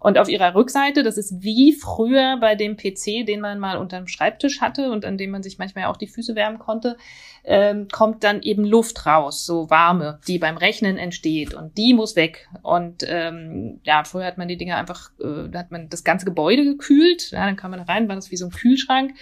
[0.00, 4.08] Und auf ihrer Rückseite, das ist wie früher bei dem PC, den man mal unterm
[4.08, 6.96] Schreibtisch hatte und an dem man sich manchmal auch die Füße wärmen konnte,
[7.44, 12.16] ähm, kommt dann eben Luft raus, so warme, die beim Rechnen entsteht und die muss
[12.16, 12.48] weg.
[12.62, 16.64] Und ähm, ja, früher hat man die Dinge einfach, äh, hat man das ganze Gebäude
[16.64, 19.12] gekühlt, ja, dann kam man rein, war das wie so ein Kühlschrank.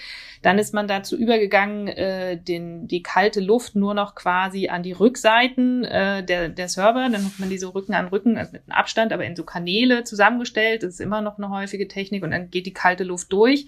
[0.42, 4.92] Dann ist man dazu übergegangen, äh, den, die kalte Luft nur noch quasi an die
[4.92, 7.08] Rückseiten äh, der, der Server.
[7.08, 9.42] Dann hat man die so Rücken an Rücken, also mit einem Abstand, aber in so
[9.42, 10.67] Kanäle zusammengestellt.
[10.76, 13.66] Das ist immer noch eine häufige Technik und dann geht die kalte Luft durch.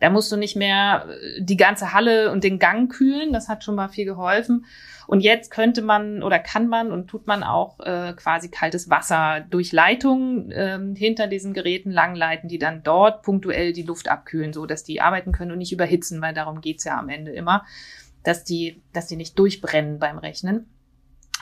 [0.00, 3.32] Da musst du nicht mehr äh, die ganze Halle und den Gang kühlen.
[3.32, 4.66] Das hat schon mal viel geholfen.
[5.06, 9.44] Und jetzt könnte man oder kann man und tut man auch äh, quasi kaltes Wasser
[9.48, 14.66] durch Leitungen äh, hinter diesen Geräten langleiten, die dann dort punktuell die Luft abkühlen, so
[14.66, 17.64] dass die arbeiten können und nicht überhitzen, weil darum geht's ja am Ende immer,
[18.22, 20.66] dass die, dass die nicht durchbrennen beim Rechnen.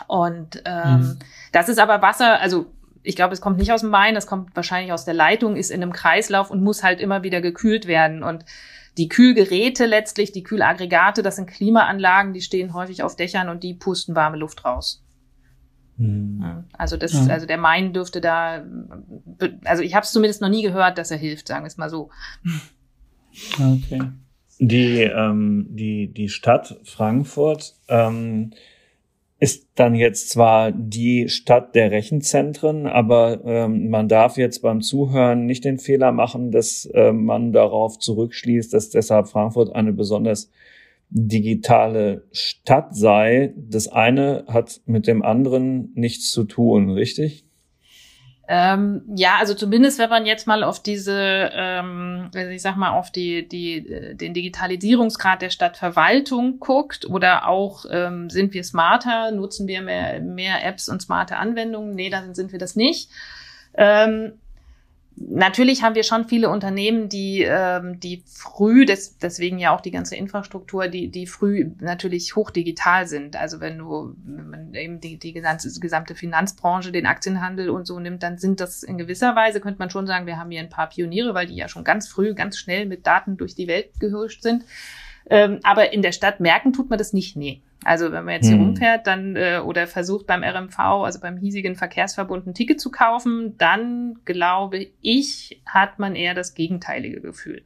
[0.09, 1.19] Und ähm, mhm.
[1.53, 2.67] das ist aber Wasser, also
[3.03, 5.71] ich glaube, es kommt nicht aus dem Main, das kommt wahrscheinlich aus der Leitung, ist
[5.71, 8.23] in einem Kreislauf und muss halt immer wieder gekühlt werden.
[8.23, 8.45] Und
[8.99, 13.75] die Kühlgeräte letztlich, die Kühlaggregate, das sind Klimaanlagen, die stehen häufig auf Dächern und die
[13.75, 15.03] pusten warme Luft raus.
[15.99, 16.65] Hm.
[16.73, 17.33] Also das, ja.
[17.33, 18.65] also der Main dürfte da,
[19.65, 21.91] also ich habe es zumindest noch nie gehört, dass er hilft, sagen wir es mal
[21.91, 22.11] so.
[23.55, 24.03] Okay.
[24.59, 28.53] Die, ähm, die, die Stadt Frankfurt ähm,
[29.43, 35.47] ist dann jetzt zwar die Stadt der Rechenzentren, aber ähm, man darf jetzt beim Zuhören
[35.47, 40.53] nicht den Fehler machen, dass äh, man darauf zurückschließt, dass deshalb Frankfurt eine besonders
[41.11, 43.53] digitale Stadt sei.
[43.57, 47.45] Das eine hat mit dem anderen nichts zu tun, richtig?
[48.49, 52.91] Ähm, ja, also zumindest wenn man jetzt mal auf diese, ähm, also ich sag mal,
[52.91, 59.31] auf die, die, äh, den Digitalisierungsgrad der Stadtverwaltung guckt oder auch ähm, sind wir smarter,
[59.31, 61.95] nutzen wir mehr, mehr Apps und smarte Anwendungen?
[61.95, 63.11] Nee, dann sind wir das nicht.
[63.75, 64.33] Ähm,
[65.17, 69.91] Natürlich haben wir schon viele Unternehmen, die, ähm, die früh, des, deswegen ja auch die
[69.91, 73.37] ganze Infrastruktur, die, die früh natürlich hochdigital sind.
[73.37, 78.23] Also wenn du wenn man eben die, die gesamte, Finanzbranche, den Aktienhandel und so nimmt,
[78.23, 80.89] dann sind das in gewisser Weise, könnte man schon sagen, wir haben hier ein paar
[80.89, 84.43] Pioniere, weil die ja schon ganz früh, ganz schnell mit Daten durch die Welt gehuscht
[84.43, 84.65] sind.
[85.29, 87.63] Ähm, aber in der Stadt merken tut man das nicht, nee.
[87.85, 88.65] Also wenn man jetzt hier hm.
[88.65, 93.57] rumfährt, dann äh, oder versucht beim RMV, also beim hiesigen Verkehrsverbund, ein Ticket zu kaufen,
[93.59, 97.65] dann glaube ich, hat man eher das gegenteilige Gefühl.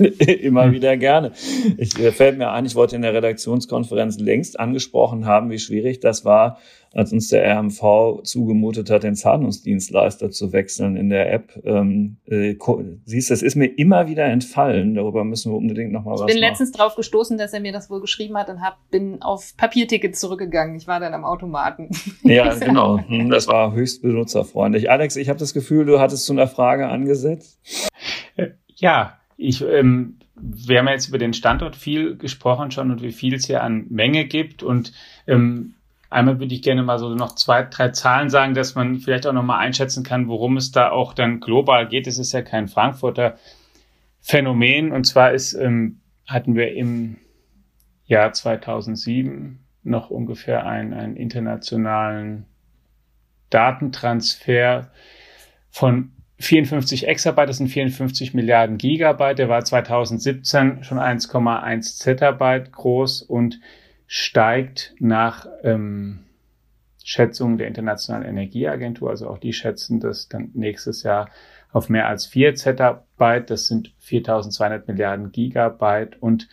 [0.40, 0.72] Immer hm.
[0.72, 1.32] wieder gerne.
[1.76, 6.00] Ich äh, fällt mir ein, ich wollte in der Redaktionskonferenz längst angesprochen haben, wie schwierig
[6.00, 6.58] das war,
[6.92, 11.60] als uns der RMV zugemutet hat, den Zahlungsdienstleister zu wechseln in der App.
[11.64, 12.56] Ähm, äh,
[13.04, 14.94] siehst, das ist mir immer wieder entfallen.
[14.94, 16.30] Darüber müssen wir unbedingt nochmal was machen.
[16.30, 19.22] Ich bin letztens drauf gestoßen, dass er mir das wohl geschrieben hat und hab, bin
[19.22, 20.76] auf Papiertickets zurückgegangen.
[20.76, 21.90] Ich war dann am Automaten.
[22.22, 22.98] Ja, genau.
[23.06, 24.90] Hm, das war höchst benutzerfreundlich.
[24.90, 27.60] Alex, ich habe das Gefühl, du hattest zu einer Frage angesetzt.
[28.74, 33.34] Ja, ich, ähm, wir haben jetzt über den Standort viel gesprochen schon und wie viel
[33.34, 34.62] es hier an Menge gibt.
[34.62, 34.92] Und
[35.26, 35.74] ähm,
[36.10, 39.32] einmal würde ich gerne mal so noch zwei, drei Zahlen sagen, dass man vielleicht auch
[39.32, 42.06] nochmal einschätzen kann, worum es da auch dann global geht.
[42.06, 43.38] Es ist ja kein Frankfurter
[44.20, 44.92] Phänomen.
[44.92, 47.16] Und zwar ist, ähm, hatten wir im
[48.04, 52.44] Jahr 2007 noch ungefähr einen, einen internationalen
[53.48, 54.90] Datentransfer
[55.70, 59.38] von 54 Exabyte, das sind 54 Milliarden Gigabyte.
[59.38, 63.60] Der war 2017 schon 1,1 Zettabyte groß und
[64.06, 66.20] steigt nach ähm,
[67.04, 71.28] Schätzungen der Internationalen Energieagentur, also auch die schätzen das dann nächstes Jahr
[71.72, 73.50] auf mehr als 4 Zettabyte.
[73.50, 76.48] Das sind 4200 Milliarden Gigabyte und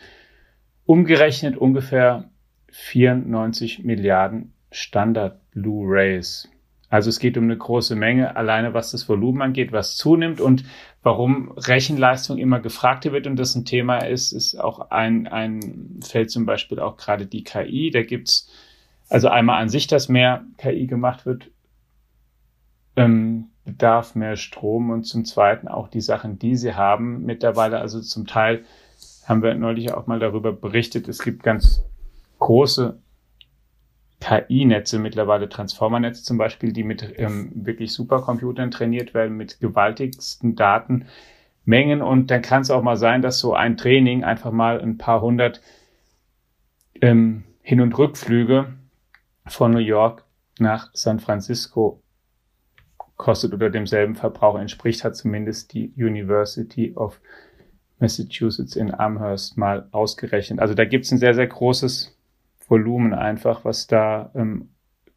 [0.86, 2.30] umgerechnet ungefähr
[2.72, 6.50] 94 Milliarden Standard Blu-rays.
[6.90, 10.64] Also es geht um eine große Menge, alleine was das Volumen angeht, was zunimmt und
[11.04, 16.32] warum Rechenleistung immer gefragter wird und das ein Thema ist, ist auch ein, ein Feld
[16.32, 17.92] zum Beispiel auch gerade die KI.
[17.92, 18.50] Da gibt's
[19.10, 21.52] also einmal an sich, dass mehr KI gemacht wird,
[22.96, 27.80] ähm, bedarf mehr Strom und zum Zweiten auch die Sachen, die sie haben mittlerweile.
[27.80, 28.64] Also zum Teil
[29.26, 31.84] haben wir neulich auch mal darüber berichtet, es gibt ganz
[32.40, 32.98] große
[34.20, 42.02] KI-Netze mittlerweile, Transformer-Netze zum Beispiel, die mit ähm, wirklich Supercomputern trainiert werden, mit gewaltigsten Datenmengen.
[42.02, 45.22] Und dann kann es auch mal sein, dass so ein Training einfach mal ein paar
[45.22, 45.62] hundert
[47.02, 48.74] ähm, Hin- und Rückflüge
[49.46, 50.24] von New York
[50.60, 52.02] nach San Francisco
[53.18, 57.20] kostet oder demselben Verbrauch entspricht, hat zumindest die University of
[58.00, 60.60] Massachusetts in Amherst mal ausgerechnet.
[60.60, 62.17] Also da gibt es ein sehr, sehr großes
[62.68, 64.70] Volumen einfach, was da ähm,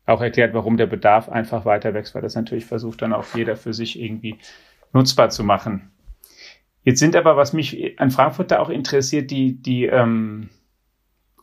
[0.07, 3.57] auch erklärt, warum der Bedarf einfach weiter wächst, weil das natürlich versucht dann auch jeder
[3.57, 4.39] für sich irgendwie
[4.93, 5.91] nutzbar zu machen.
[6.83, 10.49] Jetzt sind aber, was mich an Frankfurt da auch interessiert, die, die ähm,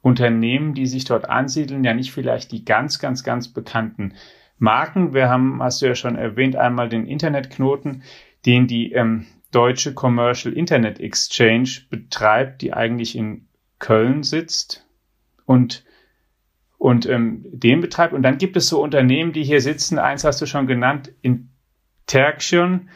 [0.01, 4.13] Unternehmen, die sich dort ansiedeln, ja nicht vielleicht die ganz, ganz, ganz bekannten
[4.57, 5.13] Marken.
[5.13, 8.03] Wir haben, hast du ja schon erwähnt, einmal den Internetknoten,
[8.45, 13.47] den die ähm, deutsche Commercial Internet Exchange betreibt, die eigentlich in
[13.79, 14.87] Köln sitzt
[15.45, 15.83] und
[16.77, 18.13] und ähm, den betreibt.
[18.13, 19.99] Und dann gibt es so Unternehmen, die hier sitzen.
[19.99, 22.89] Eins hast du schon genannt, Interaction,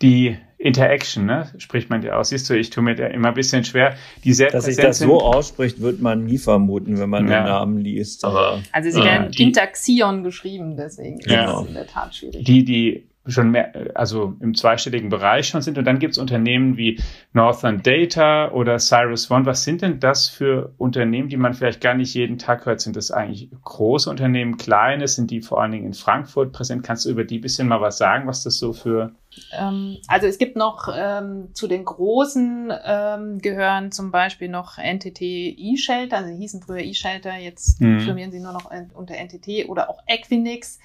[0.00, 1.52] die Interaction, ne?
[1.58, 2.30] spricht man ja aus.
[2.30, 3.94] Siehst du, ich tue mir da immer ein bisschen schwer.
[4.24, 7.42] Die sehr Dass sich das so ausspricht, wird man nie vermuten, wenn man ja.
[7.42, 8.24] den Namen liest.
[8.24, 11.44] Aber, also sie werden äh, Interaction geschrieben, deswegen ja.
[11.44, 12.44] ist es in der Tat schwierig.
[12.44, 15.78] Die, die schon mehr, also im zweistelligen Bereich schon sind.
[15.78, 17.00] Und dann gibt es Unternehmen wie
[17.32, 19.46] Northern Data oder Cyrus One.
[19.46, 22.80] Was sind denn das für Unternehmen, die man vielleicht gar nicht jeden Tag hört?
[22.80, 25.08] Sind das eigentlich große Unternehmen, kleine?
[25.08, 26.82] Sind die vor allen Dingen in Frankfurt präsent?
[26.82, 29.12] Kannst du über die bisschen mal was sagen, was das so für
[29.56, 35.20] ähm, also es gibt noch ähm, zu den großen ähm, gehören zum Beispiel noch NTT
[35.20, 38.00] E-Shelter, also sie hießen früher E-Shelter, jetzt mhm.
[38.00, 40.80] firmieren sie nur noch unter NTT oder auch Equinix.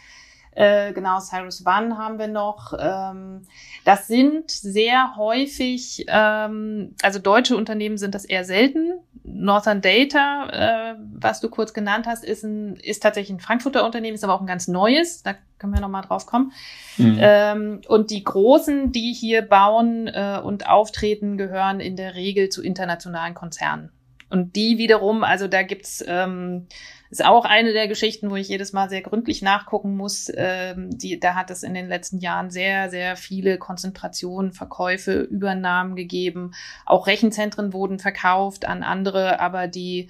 [0.56, 2.74] Äh, genau, Cyrus One haben wir noch.
[2.80, 3.42] Ähm,
[3.86, 8.94] das sind sehr häufig, ähm, also deutsche Unternehmen sind das eher selten.
[9.24, 14.16] Northern Data, äh, was du kurz genannt hast, ist, ein, ist tatsächlich ein Frankfurter Unternehmen,
[14.16, 15.24] ist aber auch ein ganz neues.
[15.24, 16.52] Da können wir nochmal drauf kommen.
[16.98, 17.18] Mhm.
[17.20, 22.62] Ähm, und die Großen, die hier bauen äh, und auftreten, gehören in der Regel zu
[22.62, 23.92] internationalen Konzernen.
[24.30, 26.68] Und die wiederum, also da gibt's ähm,
[27.14, 30.32] ist auch eine der Geschichten, wo ich jedes Mal sehr gründlich nachgucken muss.
[30.36, 35.96] Ähm, die, da hat es in den letzten Jahren sehr, sehr viele Konzentrationen, Verkäufe, Übernahmen
[35.96, 36.56] gegeben.
[36.88, 40.10] Auch Rechenzentren wurden verkauft an andere, aber die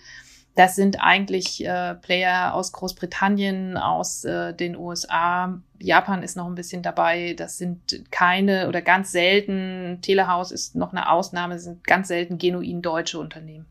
[0.56, 5.60] das sind eigentlich äh, Player aus Großbritannien, aus äh, den USA.
[5.80, 7.34] Japan ist noch ein bisschen dabei.
[7.34, 12.82] Das sind keine oder ganz selten, Telehaus ist noch eine Ausnahme, sind ganz selten genuin
[12.82, 13.66] deutsche Unternehmen.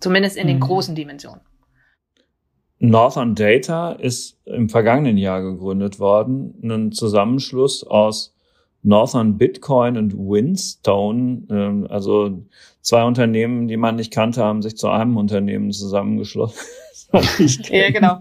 [0.00, 0.62] Zumindest in den mhm.
[0.62, 1.42] großen Dimensionen.
[2.80, 8.34] Northern Data ist im vergangenen Jahr gegründet worden, ein Zusammenschluss aus
[8.82, 12.42] Northern Bitcoin und Windstone, ähm, also
[12.80, 16.58] zwei Unternehmen, die man nicht kannte, haben sich zu einem Unternehmen zusammengeschlossen.
[17.70, 18.18] ja, genau.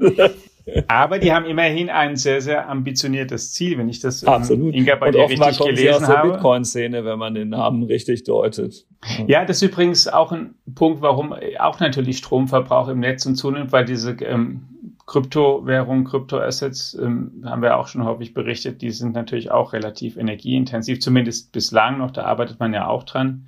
[0.88, 4.76] Aber die haben immerhin ein sehr, sehr ambitioniertes Ziel, wenn ich das ähm, Absolut.
[4.76, 8.24] Inga bei dir richtig kommt gelesen sie aus der Bitcoin-Szene, wenn man den Namen richtig
[8.24, 8.86] deutet.
[9.28, 13.72] Ja, das ist übrigens auch ein Punkt, warum auch natürlich Stromverbrauch im Netz und zunimmt,
[13.72, 14.68] weil diese ähm,
[15.10, 21.00] Kryptowährungen, Kryptoassets, ähm, haben wir auch schon häufig berichtet, die sind natürlich auch relativ energieintensiv,
[21.00, 23.48] zumindest bislang noch, da arbeitet man ja auch dran.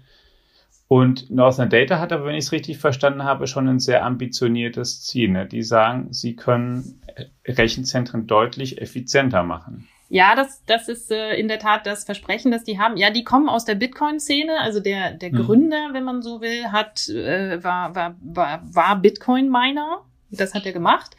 [0.92, 5.02] Und Northern Data hat aber, wenn ich es richtig verstanden habe, schon ein sehr ambitioniertes
[5.02, 5.30] Ziel.
[5.30, 5.46] Ne?
[5.46, 7.02] Die sagen, sie können
[7.48, 9.88] Rechenzentren deutlich effizienter machen.
[10.10, 12.98] Ja, das, das ist äh, in der Tat das Versprechen, das die haben.
[12.98, 14.60] Ja, die kommen aus der Bitcoin-Szene.
[14.60, 15.38] Also der, der mhm.
[15.38, 20.02] Gründer, wenn man so will, hat, äh, war, war, war, war Bitcoin-Miner.
[20.30, 21.16] Das hat er gemacht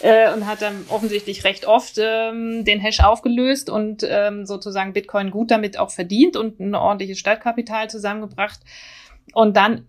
[0.00, 5.30] äh, und hat dann offensichtlich recht oft ähm, den Hash aufgelöst und ähm, sozusagen Bitcoin
[5.30, 8.60] gut damit auch verdient und ein ordentliches Stadtkapital zusammengebracht.
[9.34, 9.86] Und dann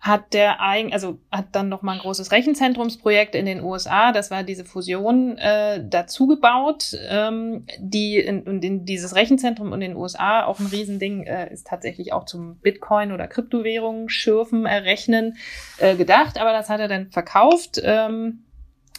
[0.00, 4.12] hat der eigen, also hat dann noch mal ein großes Rechenzentrumsprojekt in den USA.
[4.12, 6.96] Das war diese Fusion äh, dazu gebaut.
[7.06, 12.14] Ähm, die in, in, dieses Rechenzentrum in den USA auch ein Riesending äh, ist tatsächlich
[12.14, 15.36] auch zum Bitcoin oder Kryptowährungen schürfen, errechnen
[15.76, 16.40] äh, gedacht.
[16.40, 17.80] Aber das hat er dann verkauft.
[17.84, 18.44] Ähm,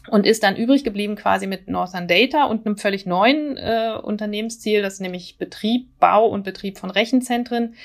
[0.09, 4.81] und ist dann übrig geblieben quasi mit Northern Data und einem völlig neuen äh, Unternehmensziel,
[4.81, 7.75] das nämlich Betrieb, Bau und Betrieb von Rechenzentren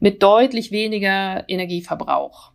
[0.00, 2.52] mit deutlich weniger Energieverbrauch.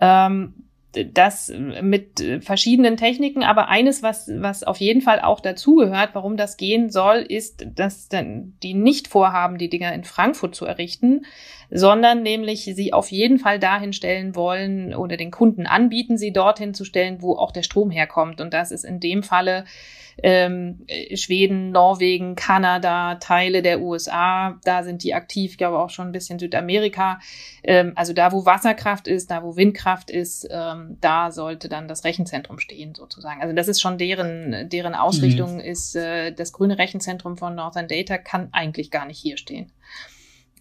[0.00, 0.54] Ähm,
[0.92, 6.58] das mit verschiedenen Techniken, aber eines, was, was auf jeden Fall auch dazugehört, warum das
[6.58, 11.24] gehen soll, ist, dass dann die nicht vorhaben, die Dinger in Frankfurt zu errichten,
[11.74, 16.74] sondern nämlich sie auf jeden Fall dahin stellen wollen oder den Kunden anbieten, sie dorthin
[16.74, 18.42] zu stellen, wo auch der Strom herkommt.
[18.42, 19.64] Und das ist in dem Falle
[20.22, 26.08] ähm, Schweden, Norwegen, Kanada, Teile der USA, da sind die aktiv, ich glaube auch schon
[26.08, 27.20] ein bisschen Südamerika.
[27.62, 32.04] Ähm, also da, wo Wasserkraft ist, da, wo Windkraft ist, ähm, da sollte dann das
[32.04, 33.40] Rechenzentrum stehen sozusagen.
[33.40, 35.60] Also das ist schon deren, deren Ausrichtung mhm.
[35.60, 39.72] ist, äh, das grüne Rechenzentrum von Northern Data kann eigentlich gar nicht hier stehen.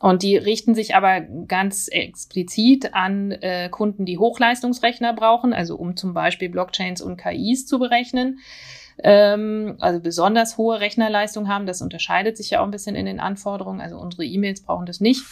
[0.02, 5.96] Und die richten sich aber ganz explizit an äh, Kunden, die Hochleistungsrechner brauchen, also um
[5.96, 8.40] zum Beispiel Blockchains und KIs zu berechnen
[9.04, 11.66] ähm, also besonders hohe Rechnerleistung haben.
[11.66, 13.82] Das unterscheidet sich ja auch ein bisschen in den Anforderungen.
[13.82, 15.24] Also unsere E-Mails brauchen das nicht.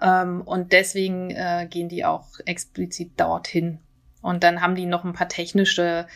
[0.00, 3.78] Ähm, und deswegen äh, gehen die auch explizit dorthin.
[4.26, 6.06] Und dann haben die noch ein paar technische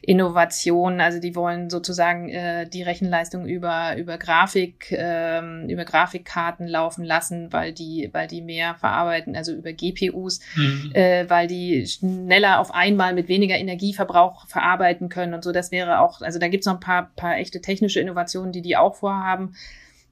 [0.00, 1.00] Innovationen.
[1.00, 7.52] Also die wollen sozusagen äh, die Rechenleistung über über Grafik ähm, über Grafikkarten laufen lassen,
[7.52, 10.92] weil die weil die mehr verarbeiten, also über GPUs, mhm.
[10.94, 15.52] äh, weil die schneller auf einmal mit weniger Energieverbrauch verarbeiten können und so.
[15.52, 18.76] Das wäre auch, also da gibt's noch ein paar paar echte technische Innovationen, die die
[18.76, 19.56] auch vorhaben.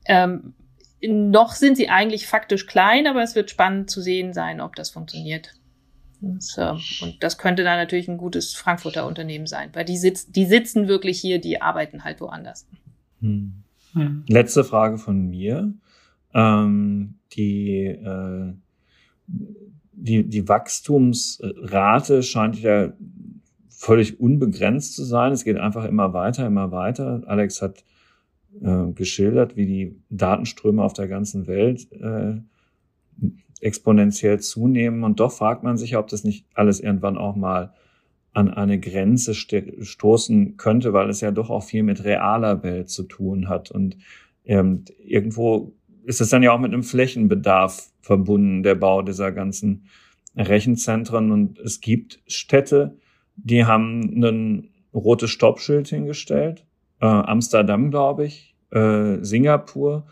[0.07, 0.55] Ähm,
[1.01, 4.91] noch sind sie eigentlich faktisch klein, aber es wird spannend zu sehen sein, ob das
[4.91, 5.55] funktioniert.
[6.21, 6.71] Und, äh,
[7.03, 10.89] und das könnte dann natürlich ein gutes Frankfurter Unternehmen sein, weil die, sitz, die sitzen
[10.89, 12.67] wirklich hier, die arbeiten halt woanders.
[13.21, 13.63] Hm.
[13.93, 14.25] Hm.
[14.29, 15.73] Letzte Frage von mir.
[16.35, 18.53] Ähm, die, äh,
[19.27, 22.93] die, die Wachstumsrate scheint ja
[23.69, 25.33] völlig unbegrenzt zu sein.
[25.33, 27.23] Es geht einfach immer weiter, immer weiter.
[27.27, 27.85] Alex hat
[28.63, 32.41] äh, geschildert, wie die Datenströme auf der ganzen Welt äh,
[33.61, 35.05] exponentiell zunehmen.
[35.05, 37.73] Und doch fragt man sich, ob das nicht alles irgendwann auch mal
[38.33, 43.05] an eine Grenze stoßen könnte, weil es ja doch auch viel mit realer Welt zu
[43.05, 43.71] tun hat.
[43.71, 43.97] Und
[44.45, 45.73] ähm, irgendwo
[46.05, 49.87] ist es dann ja auch mit einem Flächenbedarf verbunden, der Bau dieser ganzen
[50.37, 51.33] Rechenzentren.
[51.33, 52.99] Und es gibt Städte,
[53.37, 56.67] die haben ein rotes Stoppschild hingestellt.
[57.01, 60.07] Äh, Amsterdam, glaube ich, äh, Singapur.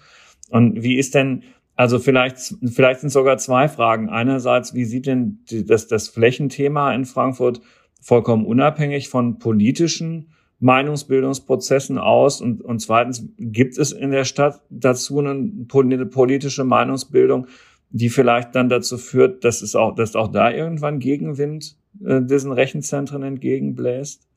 [0.50, 1.42] Und wie ist denn
[1.76, 4.08] also vielleicht, vielleicht sind sogar zwei Fragen.
[4.08, 7.60] Einerseits, wie sieht denn das, das Flächenthema in Frankfurt
[8.00, 12.40] vollkommen unabhängig von politischen Meinungsbildungsprozessen aus?
[12.40, 17.48] Und, und zweitens, gibt es in der Stadt dazu eine, politische Meinungsbildung,
[17.90, 22.52] die vielleicht dann dazu führt, dass es auch, dass auch da irgendwann Gegenwind äh, diesen
[22.52, 24.28] Rechenzentren entgegenbläst?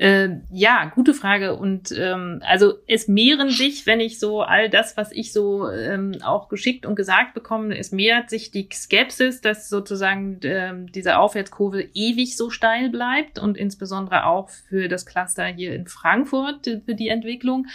[0.00, 1.56] Äh, ja, gute Frage.
[1.56, 6.16] Und ähm, also es mehren sich, wenn ich so all das, was ich so ähm,
[6.22, 11.82] auch geschickt und gesagt bekomme, es mehrt sich die Skepsis, dass sozusagen ähm, diese Aufwärtskurve
[11.92, 17.08] ewig so steil bleibt und insbesondere auch für das Cluster hier in Frankfurt, für die
[17.08, 17.66] Entwicklung.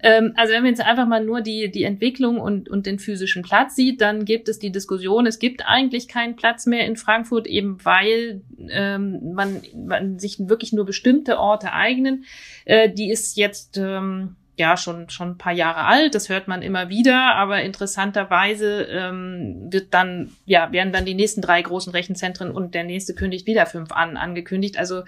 [0.00, 3.42] Ähm, also wenn man jetzt einfach mal nur die, die Entwicklung und, und den physischen
[3.42, 7.46] Platz sieht, dann gibt es die Diskussion, es gibt eigentlich keinen Platz mehr in Frankfurt,
[7.46, 12.24] eben weil ähm, man, man sich wirklich nur bestimmte Orte eignen.
[12.64, 16.14] Äh, die ist jetzt ähm, ja schon schon ein paar Jahre alt.
[16.14, 21.40] Das hört man immer wieder, aber interessanterweise ähm, wird dann ja werden dann die nächsten
[21.40, 24.78] drei großen Rechenzentren und der nächste kündigt wieder fünf an angekündigt.
[24.78, 25.02] Also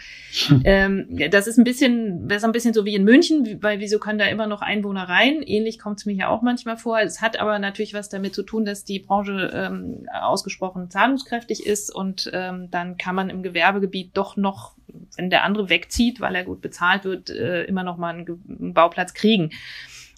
[0.47, 0.63] hm.
[0.65, 3.99] ähm, das ist ein bisschen das ist ein bisschen so wie in München, weil wieso
[3.99, 5.43] können da immer noch Einwohner rein?
[5.43, 7.01] Ähnlich kommt es mir ja auch manchmal vor.
[7.01, 11.95] Es hat aber natürlich was damit zu tun, dass die Branche ähm, ausgesprochen zahlungskräftig ist
[11.95, 14.75] und ähm, dann kann man im Gewerbegebiet doch noch
[15.17, 18.75] wenn der andere wegzieht, weil er gut bezahlt wird, äh, immer noch mal einen, einen
[18.75, 19.51] Bauplatz kriegen.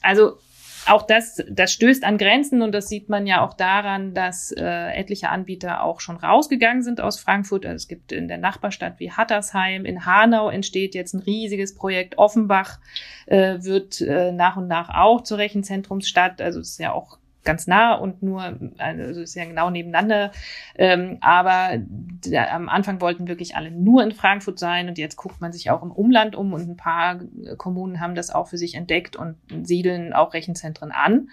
[0.03, 0.39] Also
[0.87, 4.65] auch das, das stößt an Grenzen und das sieht man ja auch daran, dass äh,
[4.65, 7.65] etliche Anbieter auch schon rausgegangen sind aus Frankfurt.
[7.65, 12.19] Also es gibt in der Nachbarstadt wie Hattersheim, in Hanau entsteht jetzt ein riesiges Projekt.
[12.19, 12.79] Offenbach
[13.27, 16.41] äh, wird äh, nach und nach auch zur Rechenzentrumsstadt.
[16.41, 20.33] Also es ist ja auch ganz nah und nur, also ja genau nebeneinander.
[20.77, 25.41] Ähm, aber der, am Anfang wollten wirklich alle nur in Frankfurt sein und jetzt guckt
[25.41, 27.21] man sich auch im Umland um und ein paar
[27.57, 31.29] Kommunen haben das auch für sich entdeckt und siedeln auch Rechenzentren an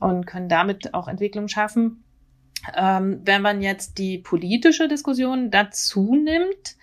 [0.00, 2.04] und können damit auch Entwicklung schaffen.
[2.74, 6.76] Ähm, wenn man jetzt die politische Diskussion dazu nimmt,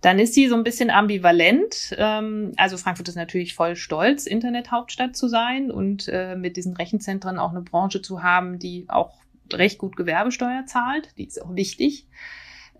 [0.00, 1.94] dann ist sie so ein bisschen ambivalent.
[1.96, 7.38] Ähm, also Frankfurt ist natürlich voll stolz, Internethauptstadt zu sein und äh, mit diesen Rechenzentren
[7.38, 9.14] auch eine Branche zu haben, die auch
[9.52, 11.10] recht gut Gewerbesteuer zahlt.
[11.16, 12.06] Die ist auch wichtig.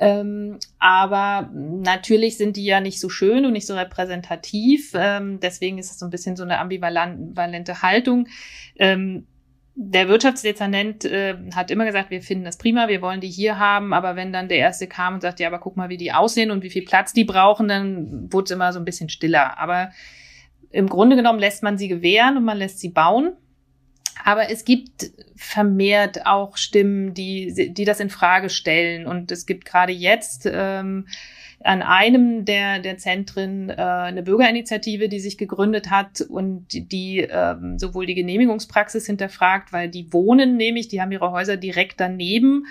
[0.01, 4.93] Ähm, aber natürlich sind die ja nicht so schön und nicht so repräsentativ.
[4.95, 8.29] Ähm, deswegen ist es so ein bisschen so eine ambivalente Haltung.
[8.77, 9.27] Ähm,
[9.81, 13.95] der Wirtschaftsdezernent äh, hat immer gesagt, wir finden das prima, wir wollen die hier haben,
[13.95, 16.51] aber wenn dann der erste kam und sagt, ja, aber guck mal, wie die aussehen
[16.51, 19.57] und wie viel Platz die brauchen, dann wurde es immer so ein bisschen stiller.
[19.57, 19.93] Aber
[20.71, 23.35] im Grunde genommen lässt man sie gewähren und man lässt sie bauen.
[24.25, 29.07] Aber es gibt vermehrt auch Stimmen, die, die das in Frage stellen.
[29.07, 31.07] Und es gibt gerade jetzt ähm,
[31.65, 37.79] an einem der, der Zentren äh, eine Bürgerinitiative, die sich gegründet hat und die ähm,
[37.79, 42.67] sowohl die Genehmigungspraxis hinterfragt, weil die wohnen nämlich, die haben ihre Häuser direkt daneben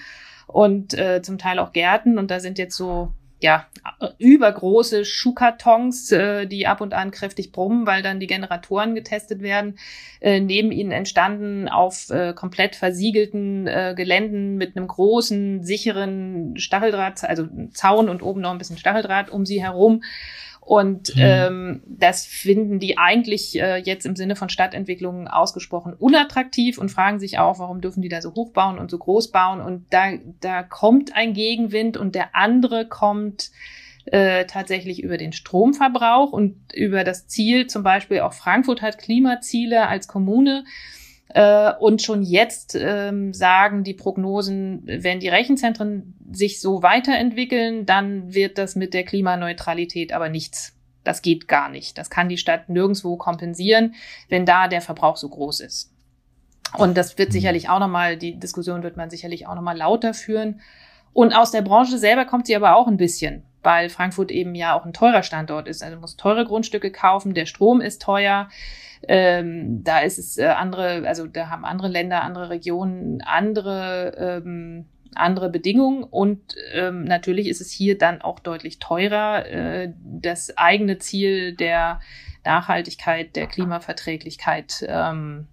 [0.48, 2.18] und äh, zum Teil auch Gärten.
[2.18, 3.68] Und da sind jetzt so ja,
[4.18, 9.78] übergroße Schuhkartons, äh, die ab und an kräftig brummen, weil dann die Generatoren getestet werden,
[10.22, 17.24] äh, neben ihnen entstanden auf äh, komplett versiegelten äh, Geländen mit einem großen, sicheren Stacheldraht,
[17.24, 20.02] also Zaun und oben noch ein bisschen Stacheldraht um sie herum.
[20.68, 21.22] Und mhm.
[21.22, 27.22] ähm, das finden die eigentlich äh, jetzt im Sinne von Stadtentwicklung ausgesprochen unattraktiv und fragen
[27.22, 29.62] sich auch, warum dürfen die da so hoch bauen und so groß bauen.
[29.62, 30.10] Und da,
[30.42, 33.52] da kommt ein Gegenwind und der andere kommt
[34.08, 39.88] äh, tatsächlich über den Stromverbrauch und über das Ziel, zum Beispiel auch Frankfurt hat Klimaziele
[39.88, 40.66] als Kommune.
[41.30, 48.34] Äh, und schon jetzt ähm, sagen die Prognosen, wenn die Rechenzentren sich so weiterentwickeln, dann
[48.34, 50.74] wird das mit der Klimaneutralität aber nichts.
[51.04, 51.98] Das geht gar nicht.
[51.98, 53.96] Das kann die Stadt nirgendwo kompensieren,
[54.30, 55.94] wenn da der Verbrauch so groß ist.
[56.76, 60.62] Und das wird sicherlich auch nochmal, die Diskussion wird man sicherlich auch nochmal lauter führen.
[61.14, 64.78] Und aus der Branche selber kommt sie aber auch ein bisschen, weil Frankfurt eben ja
[64.78, 65.82] auch ein teurer Standort ist.
[65.82, 68.50] Also muss teure Grundstücke kaufen, der Strom ist teuer.
[69.08, 74.86] Ähm, da ist es äh, andere, also da haben andere Länder, andere Regionen andere ähm,
[75.16, 79.46] andere Bedingungen und ähm, natürlich ist es hier dann auch deutlich teurer.
[79.46, 82.00] Äh, das eigene Ziel der
[82.46, 85.48] Nachhaltigkeit, der Klimaverträglichkeit ähm,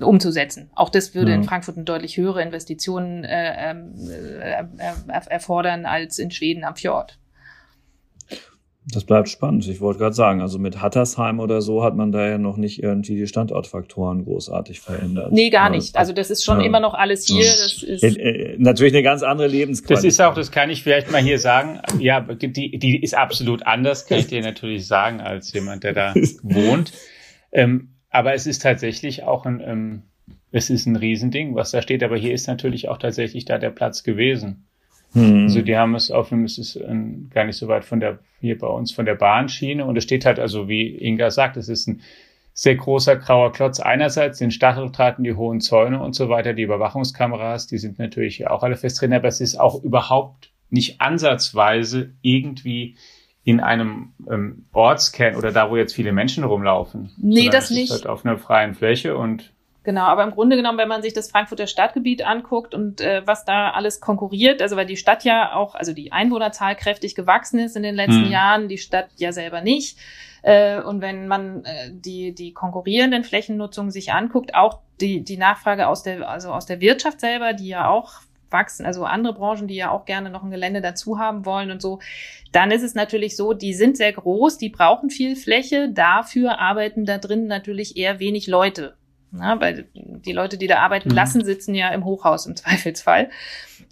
[0.00, 0.70] umzusetzen.
[0.74, 1.36] Auch das würde ja.
[1.36, 6.76] in Frankfurt eine deutlich höhere Investitionen äh, ähm, äh, äh, erfordern als in Schweden am
[6.76, 7.17] Fjord.
[8.90, 9.68] Das bleibt spannend.
[9.68, 12.82] Ich wollte gerade sagen, also mit Hattersheim oder so hat man da ja noch nicht
[12.82, 15.30] irgendwie die Standortfaktoren großartig verändert.
[15.30, 15.96] Nee, gar nicht.
[15.96, 16.66] Also das ist schon ja.
[16.66, 17.44] immer noch alles hier.
[17.44, 20.06] Das ist äh, natürlich eine ganz andere Lebensqualität.
[20.06, 21.80] Das ist auch, das kann ich vielleicht mal hier sagen.
[21.98, 26.14] Ja, die, die ist absolut anders, kann ich dir natürlich sagen, als jemand, der da
[26.42, 26.92] wohnt.
[27.52, 30.02] Ähm, aber es ist tatsächlich auch ein, ähm,
[30.50, 32.02] es ist ein Riesending, was da steht.
[32.02, 34.67] Aber hier ist natürlich auch tatsächlich da der Platz gewesen.
[35.12, 35.44] Hm.
[35.44, 38.58] Also die haben es auf, es ist ähm, gar nicht so weit von der, hier
[38.58, 41.86] bei uns von der Bahnschiene und es steht halt, also wie Inga sagt, es ist
[41.88, 42.02] ein
[42.52, 43.78] sehr großer grauer Klotz.
[43.78, 48.64] Einerseits den Stacheldrahten, die hohen Zäune und so weiter, die Überwachungskameras, die sind natürlich auch
[48.64, 52.96] alle fest drin, aber es ist auch überhaupt nicht ansatzweise irgendwie
[53.44, 57.10] in einem ähm, Ortskern oder da, wo jetzt viele Menschen rumlaufen.
[57.16, 57.92] Nee, das nicht.
[57.92, 59.52] Halt auf einer freien Fläche und
[59.88, 63.46] Genau, aber im Grunde genommen, wenn man sich das Frankfurter Stadtgebiet anguckt und äh, was
[63.46, 67.74] da alles konkurriert, also weil die Stadt ja auch, also die Einwohnerzahl kräftig gewachsen ist
[67.74, 68.30] in den letzten hm.
[68.30, 69.96] Jahren, die Stadt ja selber nicht.
[70.42, 75.88] Äh, und wenn man äh, die, die konkurrierenden Flächennutzungen sich anguckt, auch die, die Nachfrage
[75.88, 78.12] aus der, also aus der Wirtschaft selber, die ja auch
[78.50, 81.80] wachsen, also andere Branchen, die ja auch gerne noch ein Gelände dazu haben wollen und
[81.80, 81.98] so,
[82.52, 87.06] dann ist es natürlich so, die sind sehr groß, die brauchen viel Fläche, dafür arbeiten
[87.06, 88.97] da drin natürlich eher wenig Leute.
[89.30, 91.14] Na, weil die Leute, die da arbeiten mhm.
[91.14, 93.30] lassen, sitzen ja im Hochhaus im Zweifelsfall.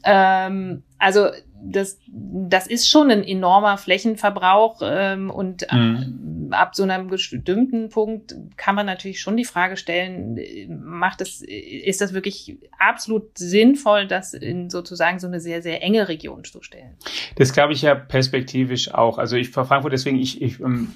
[0.05, 1.28] Ähm, also
[1.62, 6.49] das, das ist schon ein enormer Flächenverbrauch ähm, und mhm.
[6.53, 11.43] ab, ab so einem bestimmten Punkt kann man natürlich schon die Frage stellen, macht es,
[11.43, 16.62] ist das wirklich absolut sinnvoll, das in sozusagen so eine sehr, sehr enge Region zu
[16.62, 16.97] stellen?
[17.37, 19.18] Das glaube ich ja perspektivisch auch.
[19.18, 20.95] Also ich Frankfurt, deswegen ich, ich ähm,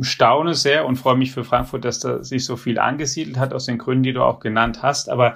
[0.00, 3.66] staune sehr und freue mich für Frankfurt, dass da sich so viel angesiedelt hat aus
[3.66, 5.08] den Gründen, die du auch genannt hast.
[5.08, 5.34] Aber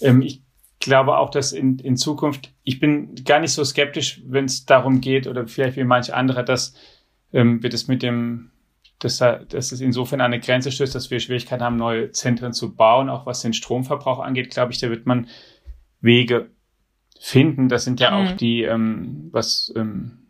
[0.00, 0.42] ähm, ich
[0.80, 5.00] glaube auch, dass in, in Zukunft, ich bin gar nicht so skeptisch, wenn es darum
[5.00, 6.74] geht, oder vielleicht wie manch andere, dass
[7.32, 8.50] ähm, wird es mit dem,
[8.98, 12.74] dass, dass es insofern an eine Grenze stößt, dass wir Schwierigkeiten haben, neue Zentren zu
[12.74, 15.28] bauen, auch was den Stromverbrauch angeht, glaube ich, da wird man
[16.00, 16.50] Wege
[17.20, 17.68] finden.
[17.68, 18.16] Das sind ja mhm.
[18.16, 20.21] auch die, ähm, was ähm,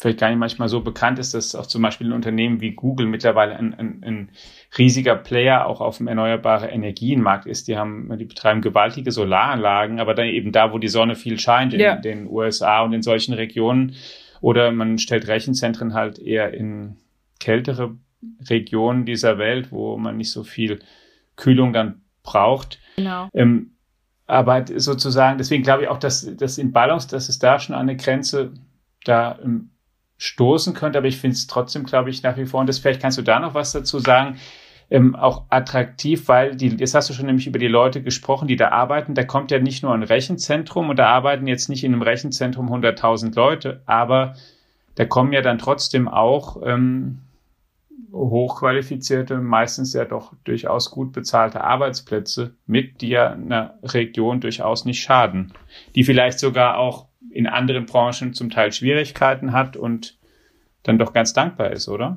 [0.00, 3.06] vielleicht gar nicht manchmal so bekannt ist, dass auch zum Beispiel ein Unternehmen wie Google
[3.06, 4.30] mittlerweile ein, ein, ein
[4.78, 7.68] riesiger Player auch auf dem erneuerbare Energienmarkt ist.
[7.68, 11.74] Die haben, die betreiben gewaltige Solaranlagen, aber dann eben da, wo die Sonne viel scheint,
[11.74, 11.96] in ja.
[11.96, 13.94] den USA und in solchen Regionen.
[14.40, 16.96] Oder man stellt Rechenzentren halt eher in
[17.38, 17.96] kältere
[18.48, 20.80] Regionen dieser Welt, wo man nicht so viel
[21.36, 22.78] Kühlung dann braucht.
[22.96, 23.28] Genau.
[23.34, 23.72] Ähm,
[24.26, 27.96] aber sozusagen, deswegen glaube ich auch, dass, dass in Balance, dass es da schon eine
[27.96, 28.52] Grenze
[29.04, 29.38] da
[30.20, 33.00] stoßen könnte, aber ich finde es trotzdem, glaube ich, nach wie vor, und das vielleicht
[33.00, 34.36] kannst du da noch was dazu sagen,
[34.90, 38.56] ähm, auch attraktiv, weil die, jetzt hast du schon nämlich über die Leute gesprochen, die
[38.56, 39.14] da arbeiten.
[39.14, 42.70] Da kommt ja nicht nur ein Rechenzentrum und da arbeiten jetzt nicht in einem Rechenzentrum
[42.70, 44.34] 100.000 Leute, aber
[44.96, 47.20] da kommen ja dann trotzdem auch ähm,
[48.12, 55.00] hochqualifizierte, meistens ja doch durchaus gut bezahlte Arbeitsplätze mit, die ja einer Region durchaus nicht
[55.00, 55.54] schaden,
[55.94, 60.18] die vielleicht sogar auch in anderen Branchen zum Teil Schwierigkeiten hat und
[60.82, 62.16] dann doch ganz dankbar ist, oder?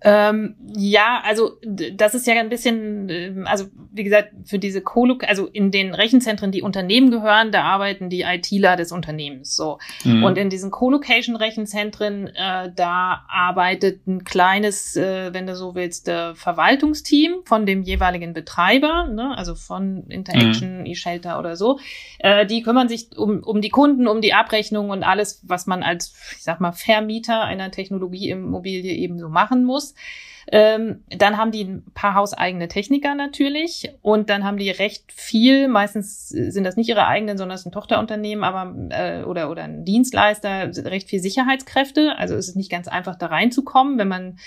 [0.00, 1.58] Ähm, ja, also
[1.92, 5.92] das ist ja ein bisschen, ähm, also wie gesagt, für diese Colo, also in den
[5.92, 9.78] Rechenzentren, die Unternehmen gehören, da arbeiten die ITler des Unternehmens so.
[10.04, 10.22] Mhm.
[10.22, 16.34] Und in diesen Colocation-Rechenzentren, äh, da arbeitet ein kleines, äh, wenn du so willst, äh,
[16.36, 19.36] Verwaltungsteam von dem jeweiligen Betreiber, ne?
[19.36, 20.86] also von Interaction, mhm.
[20.86, 21.80] eShelter oder so.
[22.20, 25.82] Äh, die kümmern sich um, um die Kunden, um die Abrechnung und alles, was man
[25.82, 29.87] als, ich sag mal, Vermieter einer Technologieimmobilie eben so machen muss.
[30.50, 35.68] Ähm, dann haben die ein paar hauseigene Techniker natürlich und dann haben die recht viel,
[35.68, 39.64] meistens sind das nicht ihre eigenen, sondern es ist ein Tochterunternehmen, aber äh, oder oder
[39.64, 42.14] ein Dienstleister, recht viel Sicherheitskräfte.
[42.16, 44.38] Also es ist nicht ganz einfach da reinzukommen, wenn man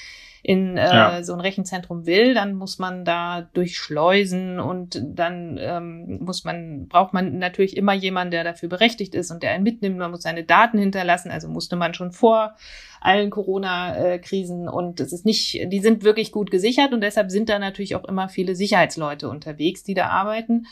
[0.43, 1.23] in äh, ja.
[1.23, 7.13] so ein Rechenzentrum will, dann muss man da durchschleusen und dann ähm, muss man, braucht
[7.13, 9.99] man natürlich immer jemanden, der dafür berechtigt ist und der einen mitnimmt.
[9.99, 12.55] Man muss seine Daten hinterlassen, also musste man schon vor
[13.01, 17.59] allen Corona-Krisen und es ist nicht, die sind wirklich gut gesichert und deshalb sind da
[17.59, 20.67] natürlich auch immer viele Sicherheitsleute unterwegs, die da arbeiten.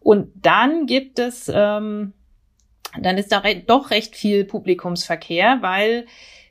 [0.00, 2.14] Und dann gibt es, ähm,
[3.00, 6.06] dann ist da re doch recht viel Publikumsverkehr, weil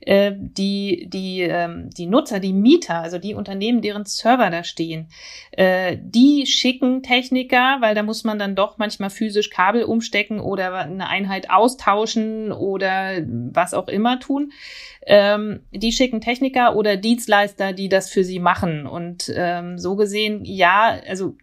[0.06, 5.08] äh, die, die, ähm, die Nutzer, die Mieter, also die Unternehmen, deren Server da stehen,
[5.52, 10.74] äh, die schicken Techniker, weil da muss man dann doch manchmal physisch Kabel umstecken oder
[10.74, 13.22] eine Einheit austauschen oder
[13.52, 14.52] was auch immer tun.
[15.06, 18.86] Ähm, die schicken Techniker oder Dienstleister, die das für sie machen.
[18.86, 21.36] Und ähm, so gesehen, ja, also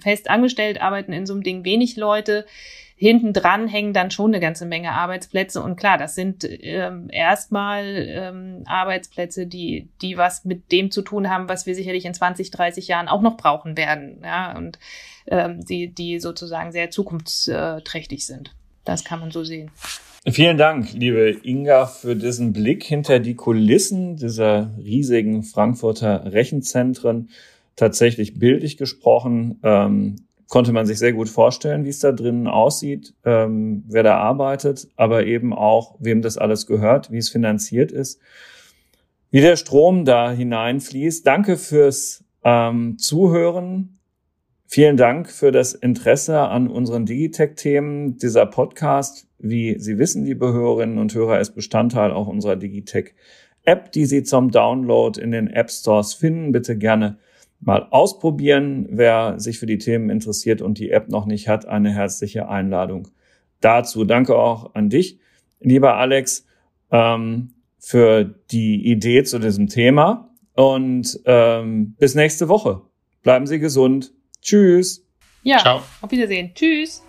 [0.00, 2.46] fest angestellt arbeiten in so einem Ding wenig Leute
[3.02, 5.60] hinten dran hängen dann schon eine ganze Menge Arbeitsplätze.
[5.60, 11.28] Und klar, das sind ähm, erstmal ähm, Arbeitsplätze, die, die was mit dem zu tun
[11.28, 14.20] haben, was wir sicherlich in 20, 30 Jahren auch noch brauchen werden.
[14.22, 14.78] Ja, und
[15.26, 18.54] ähm, die, die sozusagen sehr zukunftsträchtig sind.
[18.84, 19.72] Das kann man so sehen.
[20.24, 27.30] Vielen Dank, liebe Inga, für diesen Blick hinter die Kulissen dieser riesigen Frankfurter Rechenzentren.
[27.74, 29.58] Tatsächlich bildlich gesprochen.
[29.64, 30.16] Ähm,
[30.52, 34.86] konnte man sich sehr gut vorstellen, wie es da drinnen aussieht, ähm, wer da arbeitet,
[34.96, 38.20] aber eben auch, wem das alles gehört, wie es finanziert ist,
[39.30, 41.26] wie der Strom da hineinfließt.
[41.26, 43.98] Danke fürs ähm, Zuhören.
[44.66, 48.18] Vielen Dank für das Interesse an unseren Digitech-Themen.
[48.18, 54.04] Dieser Podcast, wie Sie wissen, liebe Hörerinnen und Hörer, ist Bestandteil auch unserer Digitech-App, die
[54.04, 56.52] Sie zum Download in den App Stores finden.
[56.52, 57.16] Bitte gerne
[57.62, 58.86] mal ausprobieren.
[58.90, 63.08] Wer sich für die Themen interessiert und die App noch nicht hat, eine herzliche Einladung
[63.60, 64.04] dazu.
[64.04, 65.18] Danke auch an dich,
[65.60, 66.46] lieber Alex,
[66.90, 70.28] ähm, für die Idee zu diesem Thema.
[70.54, 72.82] Und ähm, bis nächste Woche.
[73.22, 74.12] Bleiben Sie gesund.
[74.42, 75.06] Tschüss.
[75.42, 75.82] Ja, Ciao.
[76.00, 76.52] auf Wiedersehen.
[76.54, 77.02] Tschüss.